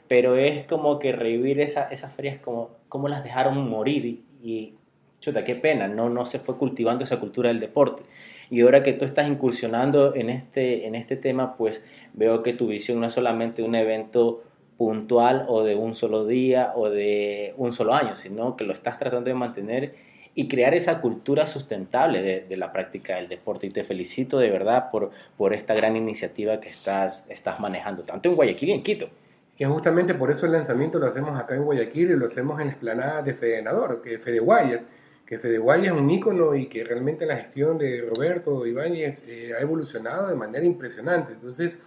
Pero 0.10 0.36
es 0.36 0.66
como 0.66 1.00
que 1.00 1.14
revivir 1.14 1.62
esa, 1.62 1.88
esas 1.90 2.14
ferias 2.14 2.40
como, 2.40 2.72
como 2.90 3.08
las 3.08 3.24
dejaron 3.24 3.70
morir 3.70 4.24
y, 4.44 4.74
chuta, 5.22 5.46
qué 5.46 5.56
pena, 5.56 5.88
no, 5.88 6.10
no 6.10 6.26
se 6.26 6.40
fue 6.40 6.58
cultivando 6.58 7.06
esa 7.06 7.20
cultura 7.20 7.48
del 7.48 7.62
deporte. 7.62 8.04
Y 8.50 8.62
ahora 8.62 8.84
que 8.84 8.92
tú 8.94 9.06
estás 9.06 9.30
incursionando 9.30 10.14
en 10.16 10.30
este, 10.30 10.86
en 10.86 10.96
este 10.96 11.16
tema, 11.16 11.56
pues 11.56 11.82
veo 12.14 12.44
que 12.44 12.54
tu 12.54 12.68
visión 12.68 13.00
no 13.00 13.08
es 13.08 13.14
solamente 13.14 13.64
un 13.64 13.76
evento 13.76 14.44
puntual 14.78 15.46
o 15.48 15.64
de 15.64 15.76
un 15.76 15.96
solo 15.96 16.26
día 16.26 16.74
o 16.76 16.90
de 16.90 17.54
un 17.58 17.72
solo 17.72 17.94
año, 17.94 18.18
sino 18.18 18.58
que 18.58 18.66
lo 18.66 18.74
estás 18.74 19.00
tratando 19.00 19.30
de 19.30 19.36
mantener 19.36 19.96
y 20.36 20.48
crear 20.48 20.74
esa 20.74 21.00
cultura 21.00 21.46
sustentable 21.46 22.46
de, 22.48 22.58
la 22.58 22.72
práctica 22.72 23.18
del 23.18 23.30
deporte. 23.30 23.68
Y 23.68 23.70
te 23.70 23.84
felicito 23.84 24.40
de 24.40 24.50
verdad 24.50 24.90
por, 24.92 25.12
por 25.38 25.54
esta 25.54 25.74
gran 25.74 25.96
iniciativa 25.96 26.60
que 26.60 26.70
estás, 26.70 27.26
estás 27.30 27.60
manejando, 27.60 28.04
tanto 28.04 28.30
en 28.30 28.36
Guayaquil 28.36 28.70
y 28.70 28.72
en 28.74 28.84
Quito. 28.84 29.10
Que 29.58 29.66
justamente 29.66 30.16
por 30.16 30.32
eso 30.32 30.48
el 30.48 30.54
lanzamiento 30.54 30.98
lo 30.98 31.06
hacemos 31.06 31.40
acá 31.40 31.56
en 31.56 31.64
Guayaquil 31.64 32.12
y 32.12 32.16
lo 32.16 32.26
hacemos 32.26 32.60
en 32.60 32.68
la 32.68 32.72
explanada 32.72 33.22
de 33.22 33.36
Fedenador, 33.36 34.02
que 34.02 34.18
Fede 34.18 34.40
Guayas, 34.40 34.84
que 35.28 35.38
Fede 35.38 35.60
Guayas 35.60 35.94
es 35.94 36.02
un 36.02 36.10
ícono 36.10 36.56
y 36.56 36.66
que 36.66 36.84
realmente 36.84 37.28
la 37.28 37.38
gestión 37.38 37.78
de 37.78 38.02
Roberto 38.02 38.66
Ibáñez 38.66 39.24
eh, 39.28 39.52
ha 39.58 39.62
evolucionado 39.62 40.28
de 40.28 40.36
manera 40.36 40.66
impresionante. 40.66 41.34
Entonces, 41.34 41.78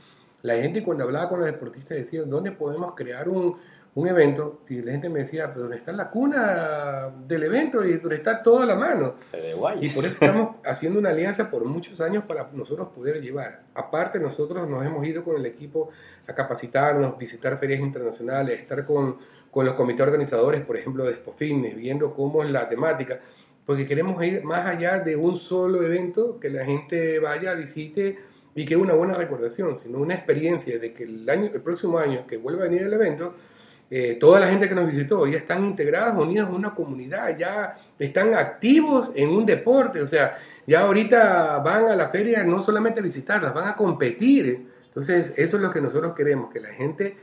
la 0.42 0.54
gente 0.54 0.84
cuando 0.84 1.02
hablaba 1.02 1.28
con 1.28 1.40
los 1.40 1.46
deportistas 1.46 1.98
decía, 1.98 2.22
¿dónde 2.22 2.52
podemos 2.52 2.94
crear 2.94 3.28
un, 3.28 3.56
un 3.96 4.06
evento 4.08 4.60
y 4.68 4.82
la 4.82 4.92
gente 4.92 5.08
me 5.08 5.20
decía, 5.20 5.48
pero 5.48 5.62
¿dónde 5.62 5.78
está 5.78 5.90
la 5.90 6.10
cuna 6.10 7.10
del 7.26 7.44
evento 7.44 7.82
y 7.82 7.96
dónde 7.96 8.16
está 8.16 8.42
toda 8.42 8.66
la 8.66 8.76
mano? 8.76 9.14
Y 9.80 9.88
por 9.88 10.04
eso 10.04 10.12
estamos 10.12 10.56
haciendo 10.66 10.98
una 10.98 11.08
alianza 11.08 11.50
por 11.50 11.64
muchos 11.64 11.98
años 12.02 12.24
para 12.24 12.50
nosotros 12.52 12.88
poder 12.88 13.22
llevar. 13.22 13.62
Aparte, 13.74 14.18
nosotros 14.18 14.68
nos 14.68 14.84
hemos 14.84 15.06
ido 15.06 15.24
con 15.24 15.36
el 15.36 15.46
equipo 15.46 15.88
a 16.28 16.34
capacitarnos, 16.34 17.16
visitar 17.16 17.58
ferias 17.58 17.80
internacionales, 17.80 18.60
estar 18.60 18.84
con, 18.84 19.16
con 19.50 19.64
los 19.64 19.72
comités 19.72 20.02
organizadores, 20.02 20.62
por 20.62 20.76
ejemplo, 20.76 21.04
de 21.04 21.12
Expo 21.12 21.34
viendo 21.38 22.12
cómo 22.12 22.42
es 22.42 22.50
la 22.50 22.68
temática, 22.68 23.20
porque 23.64 23.86
queremos 23.86 24.22
ir 24.22 24.44
más 24.44 24.66
allá 24.66 24.98
de 24.98 25.16
un 25.16 25.36
solo 25.36 25.82
evento, 25.82 26.38
que 26.38 26.50
la 26.50 26.66
gente 26.66 27.18
vaya, 27.18 27.54
visite 27.54 28.18
y 28.54 28.66
que 28.66 28.76
una 28.76 28.92
buena 28.92 29.14
recordación, 29.14 29.74
sino 29.78 30.00
una 30.00 30.14
experiencia 30.14 30.78
de 30.78 30.92
que 30.92 31.04
el, 31.04 31.26
año, 31.30 31.50
el 31.54 31.62
próximo 31.62 31.96
año 31.98 32.26
que 32.26 32.36
vuelva 32.36 32.64
a 32.64 32.68
venir 32.68 32.82
el 32.82 32.92
evento, 32.92 33.34
eh, 33.88 34.16
toda 34.18 34.40
la 34.40 34.48
gente 34.48 34.68
que 34.68 34.74
nos 34.74 34.86
visitó 34.86 35.26
ya 35.26 35.38
están 35.38 35.64
integradas, 35.64 36.16
unidas 36.16 36.48
en 36.48 36.54
una 36.54 36.74
comunidad, 36.74 37.36
ya 37.38 37.78
están 37.98 38.34
activos 38.34 39.12
en 39.14 39.28
un 39.28 39.46
deporte, 39.46 40.00
o 40.00 40.06
sea, 40.06 40.38
ya 40.66 40.80
ahorita 40.80 41.58
van 41.58 41.86
a 41.86 41.94
la 41.94 42.08
feria 42.08 42.42
no 42.42 42.60
solamente 42.62 43.00
a 43.00 43.02
visitarlas, 43.02 43.54
van 43.54 43.68
a 43.68 43.76
competir. 43.76 44.66
Entonces, 44.88 45.32
eso 45.36 45.56
es 45.56 45.62
lo 45.62 45.70
que 45.70 45.80
nosotros 45.80 46.14
queremos, 46.14 46.50
que 46.52 46.58
la 46.58 46.70
gente 46.70 47.16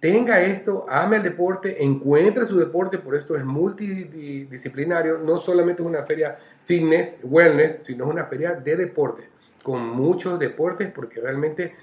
tenga 0.00 0.40
esto, 0.40 0.86
ame 0.88 1.16
el 1.16 1.22
deporte, 1.22 1.82
encuentre 1.82 2.46
su 2.46 2.58
deporte, 2.58 2.98
por 2.98 3.14
esto 3.14 3.36
es 3.36 3.44
multidisciplinario, 3.44 5.18
no 5.18 5.36
solamente 5.38 5.82
es 5.82 5.88
una 5.88 6.04
feria 6.04 6.38
fitness, 6.64 7.18
wellness, 7.22 7.80
sino 7.82 8.04
es 8.04 8.10
una 8.10 8.24
feria 8.24 8.52
de 8.52 8.76
deporte, 8.76 9.28
con 9.62 9.86
muchos 9.88 10.38
deportes, 10.38 10.90
porque 10.92 11.20
realmente 11.20 11.74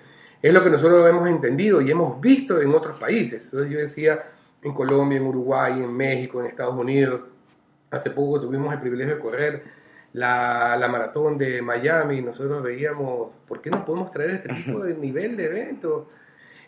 es 0.44 0.54
lo 0.54 0.62
que 0.62 0.70
nosotros 0.70 1.10
hemos 1.10 1.28
entendido 1.30 1.82
y 1.82 1.90
hemos 1.90 2.20
visto 2.20 2.62
en 2.62 2.74
otros 2.74 3.00
países. 3.00 3.46
Entonces 3.46 3.72
yo 3.72 3.80
decía, 3.80 4.26
en 4.62 4.74
Colombia, 4.74 5.18
en 5.18 5.26
Uruguay, 5.26 5.82
en 5.82 5.96
México, 5.96 6.42
en 6.42 6.48
Estados 6.48 6.76
Unidos, 6.76 7.22
hace 7.90 8.10
poco 8.12 8.42
tuvimos 8.42 8.74
el 8.74 8.82
privilegio 8.82 9.16
de 9.16 9.22
correr 9.22 9.64
la, 10.12 10.76
la 10.78 10.88
maratón 10.90 11.38
de 11.38 11.62
Miami 11.62 12.18
y 12.18 12.22
nosotros 12.22 12.62
veíamos, 12.62 13.32
¿por 13.48 13.62
qué 13.62 13.70
no 13.70 13.86
podemos 13.86 14.12
traer 14.12 14.32
este 14.32 14.50
tipo 14.54 14.80
de 14.82 14.96
nivel 14.96 15.38
de 15.38 15.46
evento? 15.46 16.10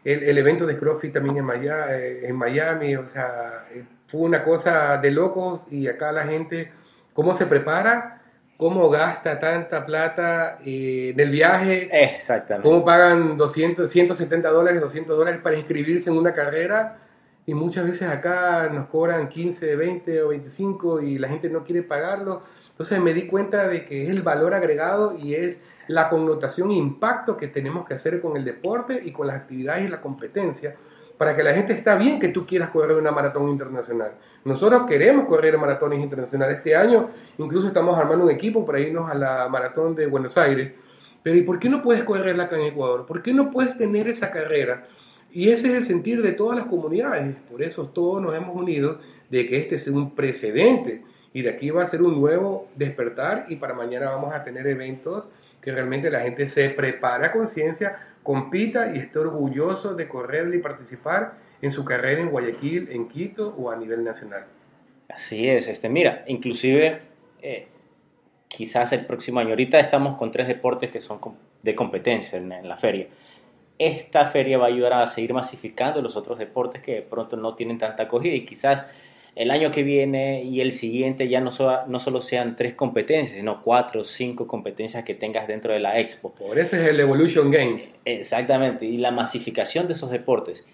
El, 0.05 0.23
el 0.23 0.38
evento 0.38 0.65
de 0.65 0.77
CrossFit 0.77 1.13
también 1.13 1.38
en 1.38 1.45
Miami, 1.45 1.91
eh, 1.91 2.27
en 2.29 2.35
Miami, 2.38 2.95
o 2.95 3.05
sea, 3.07 3.67
eh, 3.73 3.83
fue 4.07 4.21
una 4.21 4.41
cosa 4.41 4.99
de 4.99 5.11
locos 5.11 5.67
y 5.69 5.88
acá 5.88 6.13
la 6.13 6.25
gente, 6.25 6.71
¿cómo 7.13 7.33
se 7.33 7.45
prepara? 7.45 8.14
Cómo 8.57 8.89
gasta 8.89 9.39
tanta 9.39 9.85
plata 9.85 10.59
eh, 10.65 11.11
en 11.13 11.19
el 11.19 11.29
viaje, 11.29 11.89
Exactamente. 12.15 12.67
cómo 12.67 12.85
pagan 12.85 13.37
200, 13.37 13.89
170 13.89 14.49
dólares, 14.49 14.81
200 14.81 15.17
dólares 15.17 15.41
para 15.43 15.57
inscribirse 15.57 16.09
en 16.09 16.17
una 16.17 16.33
carrera 16.33 16.97
y 17.45 17.53
muchas 17.53 17.85
veces 17.85 18.07
acá 18.07 18.69
nos 18.69 18.87
cobran 18.87 19.27
15, 19.29 19.75
20 19.75 20.21
o 20.23 20.27
25 20.29 21.01
y 21.01 21.17
la 21.17 21.27
gente 21.27 21.49
no 21.49 21.63
quiere 21.63 21.83
pagarlo. 21.83 22.43
Entonces 22.71 22.99
me 22.99 23.13
di 23.13 23.27
cuenta 23.27 23.67
de 23.67 23.85
que 23.85 24.03
es 24.03 24.09
el 24.09 24.21
valor 24.21 24.53
agregado 24.53 25.17
y 25.17 25.35
es 25.35 25.61
la 25.87 26.09
connotación 26.09 26.71
impacto 26.71 27.37
que 27.37 27.47
tenemos 27.47 27.85
que 27.87 27.93
hacer 27.93 28.19
con 28.19 28.35
el 28.35 28.43
deporte 28.43 28.99
y 29.03 29.11
con 29.11 29.27
las 29.27 29.35
actividades 29.35 29.85
y 29.85 29.89
la 29.89 30.01
competencia 30.01 30.75
para 31.17 31.36
que 31.36 31.43
la 31.43 31.54
gente 31.54 31.73
está 31.73 31.95
bien 31.95 32.19
que 32.19 32.30
tú 32.30 32.45
quieras 32.45 32.69
correr 32.69 32.97
una 32.97 33.12
maratón 33.12 33.49
internacional. 33.49 34.12
Nosotros 34.43 34.84
queremos 34.88 35.28
correr 35.28 35.58
maratones 35.58 35.99
internacionales. 35.99 36.58
Este 36.58 36.75
año 36.75 37.10
incluso 37.38 37.67
estamos 37.67 37.97
armando 37.97 38.25
un 38.25 38.32
equipo 38.32 38.65
para 38.65 38.80
irnos 38.80 39.10
a 39.10 39.13
la 39.15 39.47
maratón 39.49 39.95
de 39.95 40.08
Buenos 40.08 40.38
Aires, 40.38 40.73
Pero 41.23 41.38
¿y 41.38 41.41
por 41.41 41.58
qué 41.58 41.69
no 41.69 41.82
puedes 41.82 42.04
correrla 42.04 42.43
acá 42.43 42.56
en 42.56 42.63
Ecuador? 42.63 43.06
¿Por 43.08 43.23
qué 43.23 43.34
no 43.34 43.49
puedes 43.49 43.78
tener 43.78 44.08
esa 44.08 44.30
carrera? 44.30 44.86
Y 45.32 45.49
ese 45.49 45.69
es 45.69 45.73
el 45.73 45.86
sentir 45.86 46.21
de 46.21 46.34
todas 46.34 46.58
las 46.58 46.67
comunidades. 46.67 47.41
Por 47.49 47.63
eso 47.63 47.88
todos 47.89 48.21
nos 48.21 48.36
hemos 48.36 48.56
unido 48.56 48.99
de 49.30 49.47
que 49.47 49.58
este 49.58 49.78
sea 49.78 49.93
un 49.93 50.13
precedente. 50.13 51.01
Y 51.34 51.41
de 51.41 51.49
aquí 51.49 51.71
va 51.71 51.84
a 51.84 51.88
ser 51.88 52.01
un 52.01 52.21
nuevo 52.21 52.69
despertar 52.75 53.47
y 53.49 53.56
para 53.58 53.73
mañana 53.73 54.12
vamos 54.12 54.34
a 54.34 54.43
tener 54.43 54.67
eventos 54.67 55.30
que 55.62 55.71
realmente 55.71 56.10
la 56.10 56.21
gente 56.21 56.47
se 56.47 56.69
prepara 56.69 57.28
a 57.28 57.32
conciencia, 57.32 57.97
compita 58.25 58.95
y 58.95 58.97
esté 58.97 59.19
orgulloso 59.19 59.93
de 59.93 60.07
correr 60.07 60.53
y 60.55 60.57
participar 60.57 61.35
en 61.61 61.69
su 61.69 61.85
carrera 61.85 62.21
en 62.21 62.31
Guayaquil, 62.31 62.89
en 62.91 63.07
Quito 63.07 63.55
o 63.55 63.69
a 63.69 63.75
nivel 63.75 64.03
nacional. 64.03 64.47
Así 65.07 65.47
es, 65.47 65.67
este, 65.67 65.89
mira, 65.89 66.25
inclusive 66.27 67.01
eh, 67.43 67.67
quizás 68.47 68.91
el 68.93 69.05
próximo 69.05 69.39
año, 69.39 69.51
ahorita 69.51 69.79
estamos 69.79 70.17
con 70.17 70.31
tres 70.31 70.47
deportes 70.47 70.89
que 70.89 70.99
son 70.99 71.19
de 71.61 71.75
competencia 71.75 72.39
en, 72.39 72.67
la 72.67 72.77
feria. 72.77 73.05
Esta 73.77 74.25
feria 74.25 74.57
va 74.57 74.65
a 74.65 74.69
ayudar 74.69 74.93
a 74.93 75.05
seguir 75.05 75.33
masificando 75.35 76.01
los 76.01 76.17
otros 76.17 76.39
deportes 76.39 76.81
que 76.81 76.95
de 76.95 77.01
pronto 77.03 77.38
no 77.38 77.53
tienen 77.53 77.77
tanta 77.77 78.03
acogida 78.03 78.33
y 78.33 78.43
quizás 78.43 78.88
el 79.35 79.51
año 79.51 79.71
que 79.71 79.83
viene 79.83 80.43
y 80.43 80.61
el 80.61 80.71
siguiente 80.71 81.27
ya 81.27 81.41
no, 81.41 81.51
no 81.87 81.99
solo 81.99 82.21
sean 82.21 82.55
tres 82.55 82.73
competencias, 82.73 83.37
sino 83.37 83.61
cuatro 83.61 84.01
o 84.01 84.03
cinco 84.03 84.47
competencias 84.47 85.03
que 85.03 85.13
tengas 85.13 85.47
dentro 85.47 85.73
de 85.73 85.79
la 85.79 85.99
expo. 85.99 86.33
Por 86.33 86.57
eso 86.57 86.77
es 86.77 86.87
el 86.87 86.99
Evolution 86.99 87.51
Games. 87.51 87.93
Exactamente, 88.05 88.85
y 88.85 88.97
la 88.97 89.11
masificación 89.11 89.87
de 89.87 89.93
esos 89.93 90.09
deportes. 90.09 90.65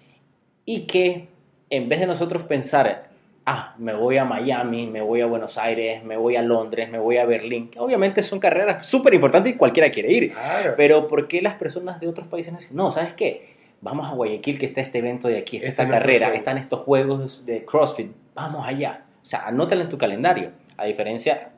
Y 0.64 0.82
que 0.86 1.26
en 1.70 1.88
vez 1.88 2.00
de 2.00 2.06
nosotros 2.06 2.44
pensar 2.44 3.10
ah, 3.46 3.74
me 3.78 3.94
voy 3.94 4.18
a 4.18 4.24
Miami, 4.24 4.86
me 4.86 5.00
voy 5.00 5.20
a 5.20 5.26
Buenos 5.26 5.58
Aires, 5.58 6.04
me 6.04 6.16
voy 6.16 6.36
a 6.36 6.42
Londres, 6.42 6.90
me 6.90 6.98
voy 6.98 7.16
a 7.16 7.26
Berlín. 7.26 7.70
Obviamente 7.76 8.22
son 8.22 8.38
carreras 8.38 8.86
súper 8.86 9.14
importantes 9.14 9.54
y 9.54 9.56
cualquiera 9.56 9.90
quiere 9.90 10.12
ir. 10.12 10.32
Pero 10.76 11.08
¿por 11.08 11.28
qué 11.28 11.42
las 11.42 11.54
personas 11.54 12.00
de 12.00 12.08
otros 12.08 12.28
países 12.28 12.70
no 12.70 12.92
¿sabes 12.92 13.14
qué? 13.14 13.52
Vamos 13.80 14.08
a 14.08 14.14
Guayaquil, 14.14 14.60
que 14.60 14.66
está 14.66 14.80
este 14.80 14.98
evento 14.98 15.26
de 15.26 15.38
aquí, 15.38 15.56
esta 15.60 15.88
carrera, 15.88 16.32
están 16.34 16.56
estos 16.56 16.80
juegos 16.80 17.44
de 17.44 17.64
CrossFit, 17.64 18.12
vamos 18.34 18.66
allá. 18.66 19.04
O 19.22 19.24
sea, 19.24 19.46
anótalo 19.46 19.82
en 19.82 19.88
tu 19.88 19.98
calendario. 19.98 20.50
A 20.76 20.84
diferencia, 20.84 21.48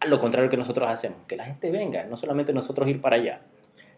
a 0.00 0.06
lo 0.06 0.18
contrario 0.18 0.50
que 0.50 0.56
nosotros 0.56 0.88
hacemos, 0.88 1.18
que 1.26 1.36
la 1.36 1.44
gente 1.44 1.70
venga, 1.70 2.04
no 2.04 2.16
solamente 2.16 2.52
nosotros 2.52 2.88
ir 2.88 3.00
para 3.00 3.16
allá. 3.16 3.40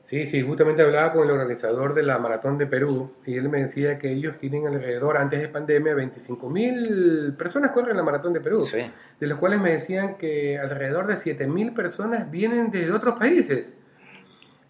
Sí, 0.06 0.24
sí, 0.24 0.40
justamente 0.40 0.82
hablaba 0.82 1.12
con 1.12 1.24
el 1.24 1.32
organizador 1.32 1.92
de 1.92 2.04
la 2.04 2.18
Maratón 2.18 2.58
de 2.58 2.66
Perú 2.68 3.10
y 3.24 3.36
él 3.36 3.48
me 3.48 3.62
decía 3.62 3.98
que 3.98 4.12
ellos 4.12 4.38
tienen 4.38 4.64
alrededor, 4.68 5.16
antes 5.16 5.40
de 5.40 5.48
pandemia, 5.48 5.94
25 5.94 6.48
mil 6.48 7.34
personas 7.36 7.72
corren 7.72 7.96
la 7.96 8.04
Maratón 8.04 8.32
de 8.32 8.40
Perú, 8.40 8.64
de 9.18 9.26
los 9.26 9.38
cuales 9.40 9.60
me 9.60 9.72
decían 9.72 10.16
que 10.16 10.58
alrededor 10.58 11.08
de 11.08 11.16
7 11.16 11.48
mil 11.48 11.74
personas 11.74 12.30
vienen 12.30 12.70
de 12.70 12.92
otros 12.92 13.18
países. 13.18 13.75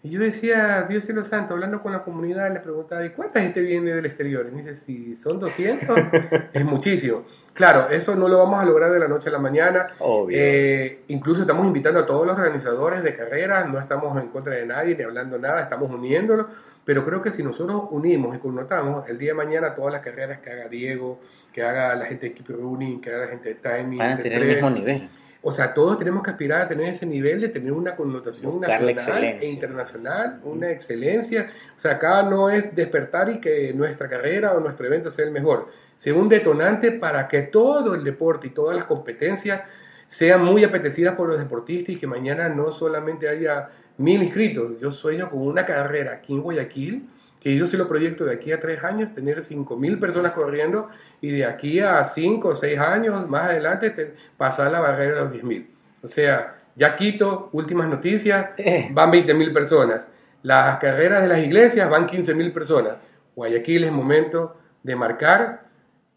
Y 0.03 0.09
yo 0.09 0.19
decía, 0.19 0.85
Dios 0.87 1.05
cielo 1.05 1.23
santo, 1.23 1.53
hablando 1.53 1.81
con 1.81 1.91
la 1.91 2.03
comunidad, 2.03 2.53
le 2.53 2.59
preguntaba, 2.59 3.03
¿y 3.03 3.09
cuánta 3.09 3.41
gente 3.41 3.61
viene 3.61 3.93
del 3.93 4.05
exterior? 4.05 4.45
Y 4.47 4.51
me 4.51 4.61
dice, 4.61 4.75
si 4.75 5.15
son 5.15 5.39
200, 5.39 5.97
es 6.53 6.65
muchísimo. 6.65 7.25
Claro, 7.53 7.89
eso 7.89 8.15
no 8.15 8.27
lo 8.27 8.37
vamos 8.37 8.61
a 8.61 8.65
lograr 8.65 8.91
de 8.91 8.99
la 8.99 9.07
noche 9.07 9.29
a 9.29 9.31
la 9.31 9.39
mañana. 9.39 9.87
Eh, 10.29 11.01
incluso 11.07 11.41
estamos 11.41 11.65
invitando 11.65 11.99
a 11.99 12.05
todos 12.05 12.27
los 12.27 12.37
organizadores 12.37 13.03
de 13.03 13.15
carreras, 13.15 13.67
no 13.67 13.79
estamos 13.79 14.21
en 14.21 14.29
contra 14.29 14.53
de 14.53 14.67
nadie 14.67 14.95
ni 14.95 15.03
hablando 15.03 15.39
nada, 15.39 15.61
estamos 15.61 15.89
uniéndolo. 15.89 16.47
Pero 16.85 17.03
creo 17.03 17.21
que 17.21 17.31
si 17.31 17.43
nosotros 17.43 17.85
unimos 17.89 18.35
y 18.35 18.39
connotamos, 18.39 19.09
el 19.09 19.17
día 19.17 19.31
de 19.31 19.33
mañana 19.33 19.75
todas 19.75 19.91
las 19.91 20.03
carreras 20.03 20.39
que 20.39 20.51
haga 20.51 20.69
Diego, 20.69 21.19
que 21.51 21.63
haga 21.63 21.95
la 21.95 22.05
gente 22.05 22.29
de 22.29 22.33
Keep 22.33 22.49
Running, 22.49 23.01
que 23.01 23.09
haga 23.09 23.25
la 23.25 23.27
gente 23.27 23.49
de 23.49 23.55
Timing, 23.55 23.97
van 23.97 24.11
a 24.11 24.17
tener 24.17 24.43
el 24.43 24.47
mismo 24.47 24.69
nivel 24.69 25.09
o 25.41 25.51
sea, 25.51 25.73
todos 25.73 25.99
tenemos 25.99 26.23
que 26.23 26.31
aspirar 26.31 26.61
a 26.61 26.67
tener 26.67 26.89
ese 26.89 27.05
nivel 27.05 27.39
de 27.39 27.49
tener 27.49 27.71
una 27.71 27.95
connotación 27.95 28.59
nacional 28.59 29.23
e 29.23 29.49
internacional, 29.49 30.39
una 30.43 30.71
excelencia. 30.71 31.51
O 31.75 31.79
sea, 31.79 31.93
acá 31.93 32.23
no 32.23 32.49
es 32.49 32.75
despertar 32.75 33.29
y 33.29 33.39
que 33.39 33.71
nuestra 33.73 34.09
carrera 34.09 34.53
o 34.53 34.59
nuestro 34.59 34.87
evento 34.87 35.09
sea 35.09 35.25
el 35.25 35.31
mejor, 35.31 35.67
sea 35.95 36.13
un 36.15 36.27
detonante 36.27 36.91
para 36.91 37.27
que 37.27 37.43
todo 37.43 37.93
el 37.93 38.03
deporte 38.03 38.47
y 38.47 38.49
todas 38.49 38.75
las 38.75 38.85
competencias 38.85 39.61
sean 40.07 40.43
muy 40.43 40.63
apetecidas 40.63 41.15
por 41.15 41.27
los 41.27 41.37
deportistas 41.37 41.95
y 41.95 41.99
que 41.99 42.07
mañana 42.07 42.49
no 42.49 42.71
solamente 42.71 43.29
haya 43.29 43.69
mil 43.97 44.23
inscritos. 44.23 44.79
Yo 44.79 44.91
sueño 44.91 45.29
con 45.29 45.41
una 45.41 45.65
carrera 45.65 46.13
aquí 46.13 46.33
en 46.33 46.41
Guayaquil 46.41 47.07
que 47.39 47.55
yo 47.55 47.67
sí 47.67 47.77
lo 47.77 47.87
proyecto 47.87 48.25
de 48.25 48.33
aquí 48.33 48.51
a 48.51 48.59
tres 48.59 48.83
años, 48.83 49.13
tener 49.13 49.43
cinco 49.43 49.77
mil 49.77 49.99
personas 49.99 50.33
corriendo 50.33 50.89
y 51.21 51.31
de 51.31 51.45
aquí 51.45 51.79
a 51.79 52.03
cinco 52.03 52.49
o 52.49 52.55
seis 52.55 52.79
años 52.79 53.27
más 53.29 53.49
adelante 53.49 54.15
pasar 54.37 54.71
la 54.71 54.79
barrera 54.79 55.15
de 55.15 55.21
los 55.21 55.31
diez 55.31 55.43
mil. 55.43 55.69
O 56.01 56.07
sea, 56.07 56.55
ya 56.75 56.95
Quito, 56.95 57.49
últimas 57.53 57.87
noticias, 57.87 58.51
eh. 58.57 58.89
van 58.91 59.09
20 59.09 59.33
mil 59.33 59.51
personas. 59.51 60.01
Las 60.43 60.79
carreras 60.79 61.23
de 61.23 61.27
las 61.27 61.39
iglesias 61.39 61.89
van 61.89 62.05
15 62.05 62.35
mil 62.35 62.53
personas. 62.53 62.97
Guayaquil 63.35 63.83
es 63.83 63.91
momento 63.91 64.55
de 64.83 64.95
marcar 64.95 65.67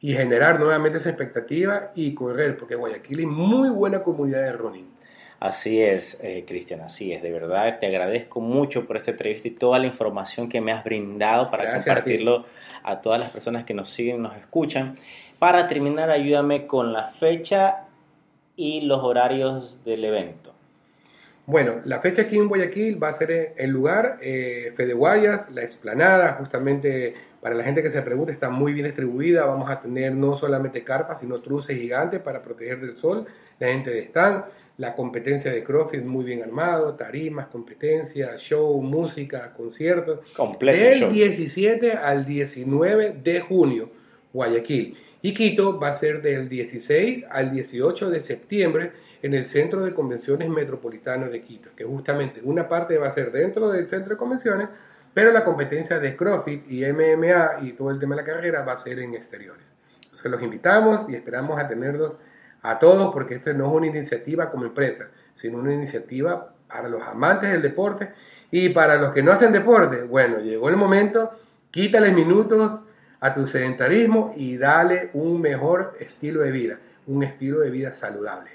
y 0.00 0.12
generar 0.12 0.60
nuevamente 0.60 0.98
esa 0.98 1.08
expectativa 1.08 1.92
y 1.94 2.14
correr, 2.14 2.56
porque 2.56 2.74
Guayaquil 2.74 3.20
es 3.20 3.26
muy 3.26 3.70
buena 3.70 4.02
comunidad 4.02 4.42
de 4.42 4.52
running. 4.52 4.90
Así 5.40 5.80
es, 5.80 6.18
eh, 6.22 6.44
Cristian, 6.46 6.82
así 6.82 7.14
es. 7.14 7.22
De 7.22 7.32
verdad, 7.32 7.78
te 7.80 7.86
agradezco 7.86 8.42
mucho 8.42 8.86
por 8.86 8.98
esta 8.98 9.12
entrevista 9.12 9.48
y 9.48 9.52
toda 9.52 9.78
la 9.78 9.86
información 9.86 10.50
que 10.50 10.60
me 10.60 10.70
has 10.70 10.84
brindado 10.84 11.50
para 11.50 11.72
compartirlo 11.76 12.44
a, 12.82 13.00
todas 13.00 13.18
las 13.18 13.30
personas 13.30 13.64
que 13.64 13.72
nos 13.72 13.88
siguen, 13.88 14.16
y 14.16 14.18
nos 14.18 14.36
escuchan. 14.36 14.98
Para 15.38 15.66
terminar, 15.66 16.10
ayúdame 16.10 16.66
con 16.66 16.92
la 16.92 17.12
fecha 17.12 17.86
y 18.54 18.82
los 18.82 19.02
horarios 19.02 19.82
del 19.82 20.04
evento. 20.04 20.52
Bueno, 21.46 21.80
la 21.86 22.00
fecha 22.00 22.22
aquí 22.22 22.36
en 22.36 22.46
Guayaquil 22.46 23.02
va 23.02 23.08
a 23.08 23.14
ser 23.14 23.54
el 23.56 23.70
lugar, 23.70 24.18
eh, 24.20 24.74
Fede 24.76 24.92
Guayas, 24.92 25.50
la 25.50 25.62
explanada, 25.62 26.34
justamente 26.34 27.14
para 27.40 27.54
la 27.54 27.64
gente 27.64 27.82
que 27.82 27.90
se 27.90 28.02
pregunta, 28.02 28.30
está 28.30 28.50
muy 28.50 28.74
bien 28.74 28.84
distribuida. 28.84 29.46
Vamos 29.46 29.70
a 29.70 29.80
tener 29.80 30.12
no 30.12 30.36
solamente 30.36 30.84
carpas, 30.84 31.20
sino 31.20 31.40
truces 31.40 31.78
gigantes 31.78 32.20
para 32.20 32.42
proteger 32.42 32.80
del 32.80 32.96
sol. 32.96 33.24
La 33.58 33.68
gente 33.68 33.90
de 33.90 34.00
stand 34.00 34.44
la 34.80 34.94
competencia 34.94 35.52
de 35.52 35.62
CrossFit 35.62 36.02
muy 36.04 36.24
bien 36.24 36.42
armado, 36.42 36.94
tarimas, 36.94 37.48
competencia, 37.48 38.38
show, 38.38 38.80
música, 38.80 39.52
conciertos. 39.52 40.20
Completo. 40.34 41.04
Del 41.04 41.12
17 41.12 41.92
al 41.92 42.24
19 42.24 43.20
de 43.22 43.40
junio, 43.40 43.90
Guayaquil. 44.32 44.96
Y 45.20 45.34
Quito 45.34 45.78
va 45.78 45.90
a 45.90 45.92
ser 45.92 46.22
del 46.22 46.48
16 46.48 47.26
al 47.30 47.52
18 47.52 48.08
de 48.08 48.20
septiembre 48.20 48.92
en 49.20 49.34
el 49.34 49.44
Centro 49.44 49.82
de 49.82 49.92
Convenciones 49.92 50.48
Metropolitano 50.48 51.28
de 51.28 51.42
Quito, 51.42 51.68
que 51.76 51.84
justamente 51.84 52.40
una 52.42 52.66
parte 52.66 52.96
va 52.96 53.08
a 53.08 53.10
ser 53.10 53.30
dentro 53.32 53.70
del 53.70 53.86
Centro 53.86 54.14
de 54.14 54.16
Convenciones, 54.16 54.70
pero 55.12 55.30
la 55.30 55.44
competencia 55.44 55.98
de 55.98 56.16
CrossFit 56.16 56.62
y 56.70 56.90
MMA 56.90 57.66
y 57.66 57.72
todo 57.72 57.90
el 57.90 57.98
tema 57.98 58.16
de 58.16 58.22
la 58.22 58.26
carrera 58.26 58.64
va 58.64 58.72
a 58.72 58.78
ser 58.78 58.98
en 59.00 59.12
exteriores. 59.12 59.66
Entonces 60.04 60.30
los 60.30 60.42
invitamos 60.42 61.06
y 61.10 61.16
esperamos 61.16 61.60
a 61.60 61.68
tenerlos 61.68 62.16
a 62.62 62.78
todos, 62.78 63.12
porque 63.12 63.34
esta 63.34 63.52
no 63.52 63.66
es 63.66 63.72
una 63.72 63.86
iniciativa 63.86 64.50
como 64.50 64.64
empresa, 64.64 65.10
sino 65.34 65.58
una 65.58 65.72
iniciativa 65.72 66.52
para 66.68 66.88
los 66.88 67.02
amantes 67.02 67.50
del 67.50 67.62
deporte 67.62 68.10
y 68.50 68.68
para 68.70 68.96
los 68.96 69.12
que 69.12 69.22
no 69.22 69.32
hacen 69.32 69.52
deporte. 69.52 70.02
Bueno, 70.02 70.40
llegó 70.40 70.68
el 70.68 70.76
momento, 70.76 71.30
quítale 71.70 72.12
minutos 72.12 72.82
a 73.20 73.34
tu 73.34 73.46
sedentarismo 73.46 74.34
y 74.36 74.56
dale 74.56 75.10
un 75.14 75.40
mejor 75.40 75.96
estilo 76.00 76.40
de 76.40 76.50
vida, 76.50 76.78
un 77.06 77.22
estilo 77.22 77.60
de 77.60 77.70
vida 77.70 77.92
saludable. 77.92 78.50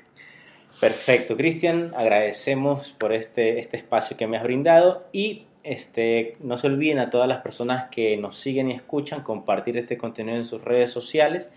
Perfecto, 0.79 1.37
Cristian, 1.37 1.93
agradecemos 1.95 2.91
por 2.93 3.13
este, 3.13 3.59
este 3.59 3.77
espacio 3.77 4.17
que 4.17 4.27
me 4.27 4.37
has 4.37 4.43
brindado 4.43 5.07
y 5.13 5.47
este, 5.63 6.35
no 6.41 6.57
se 6.57 6.67
olviden 6.67 6.99
a 6.99 7.09
todas 7.09 7.27
las 7.29 7.41
personas 7.41 7.89
que 7.89 8.17
nos 8.17 8.37
siguen 8.37 8.69
y 8.69 8.75
escuchan 8.75 9.23
compartir 9.23 9.77
este 9.77 9.97
contenido 9.97 10.37
en 10.37 10.45
sus 10.45 10.63
redes 10.63 10.91
sociales. 10.91 11.49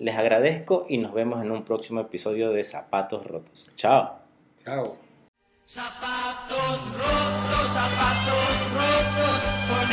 Les 0.00 0.16
agradezco 0.16 0.86
y 0.88 0.96
nos 0.96 1.12
vemos 1.12 1.42
en 1.42 1.50
un 1.50 1.62
próximo 1.62 2.00
episodio 2.00 2.52
de 2.52 2.64
Zapatos 2.64 3.26
Rotos. 3.26 3.70
Chao. 3.76 4.18
Chao. 4.64 4.96
Zapatos 5.66 6.80
rotos, 6.96 7.68
zapatos 7.68 8.72
rotos, 8.72 9.44
con 9.68 9.92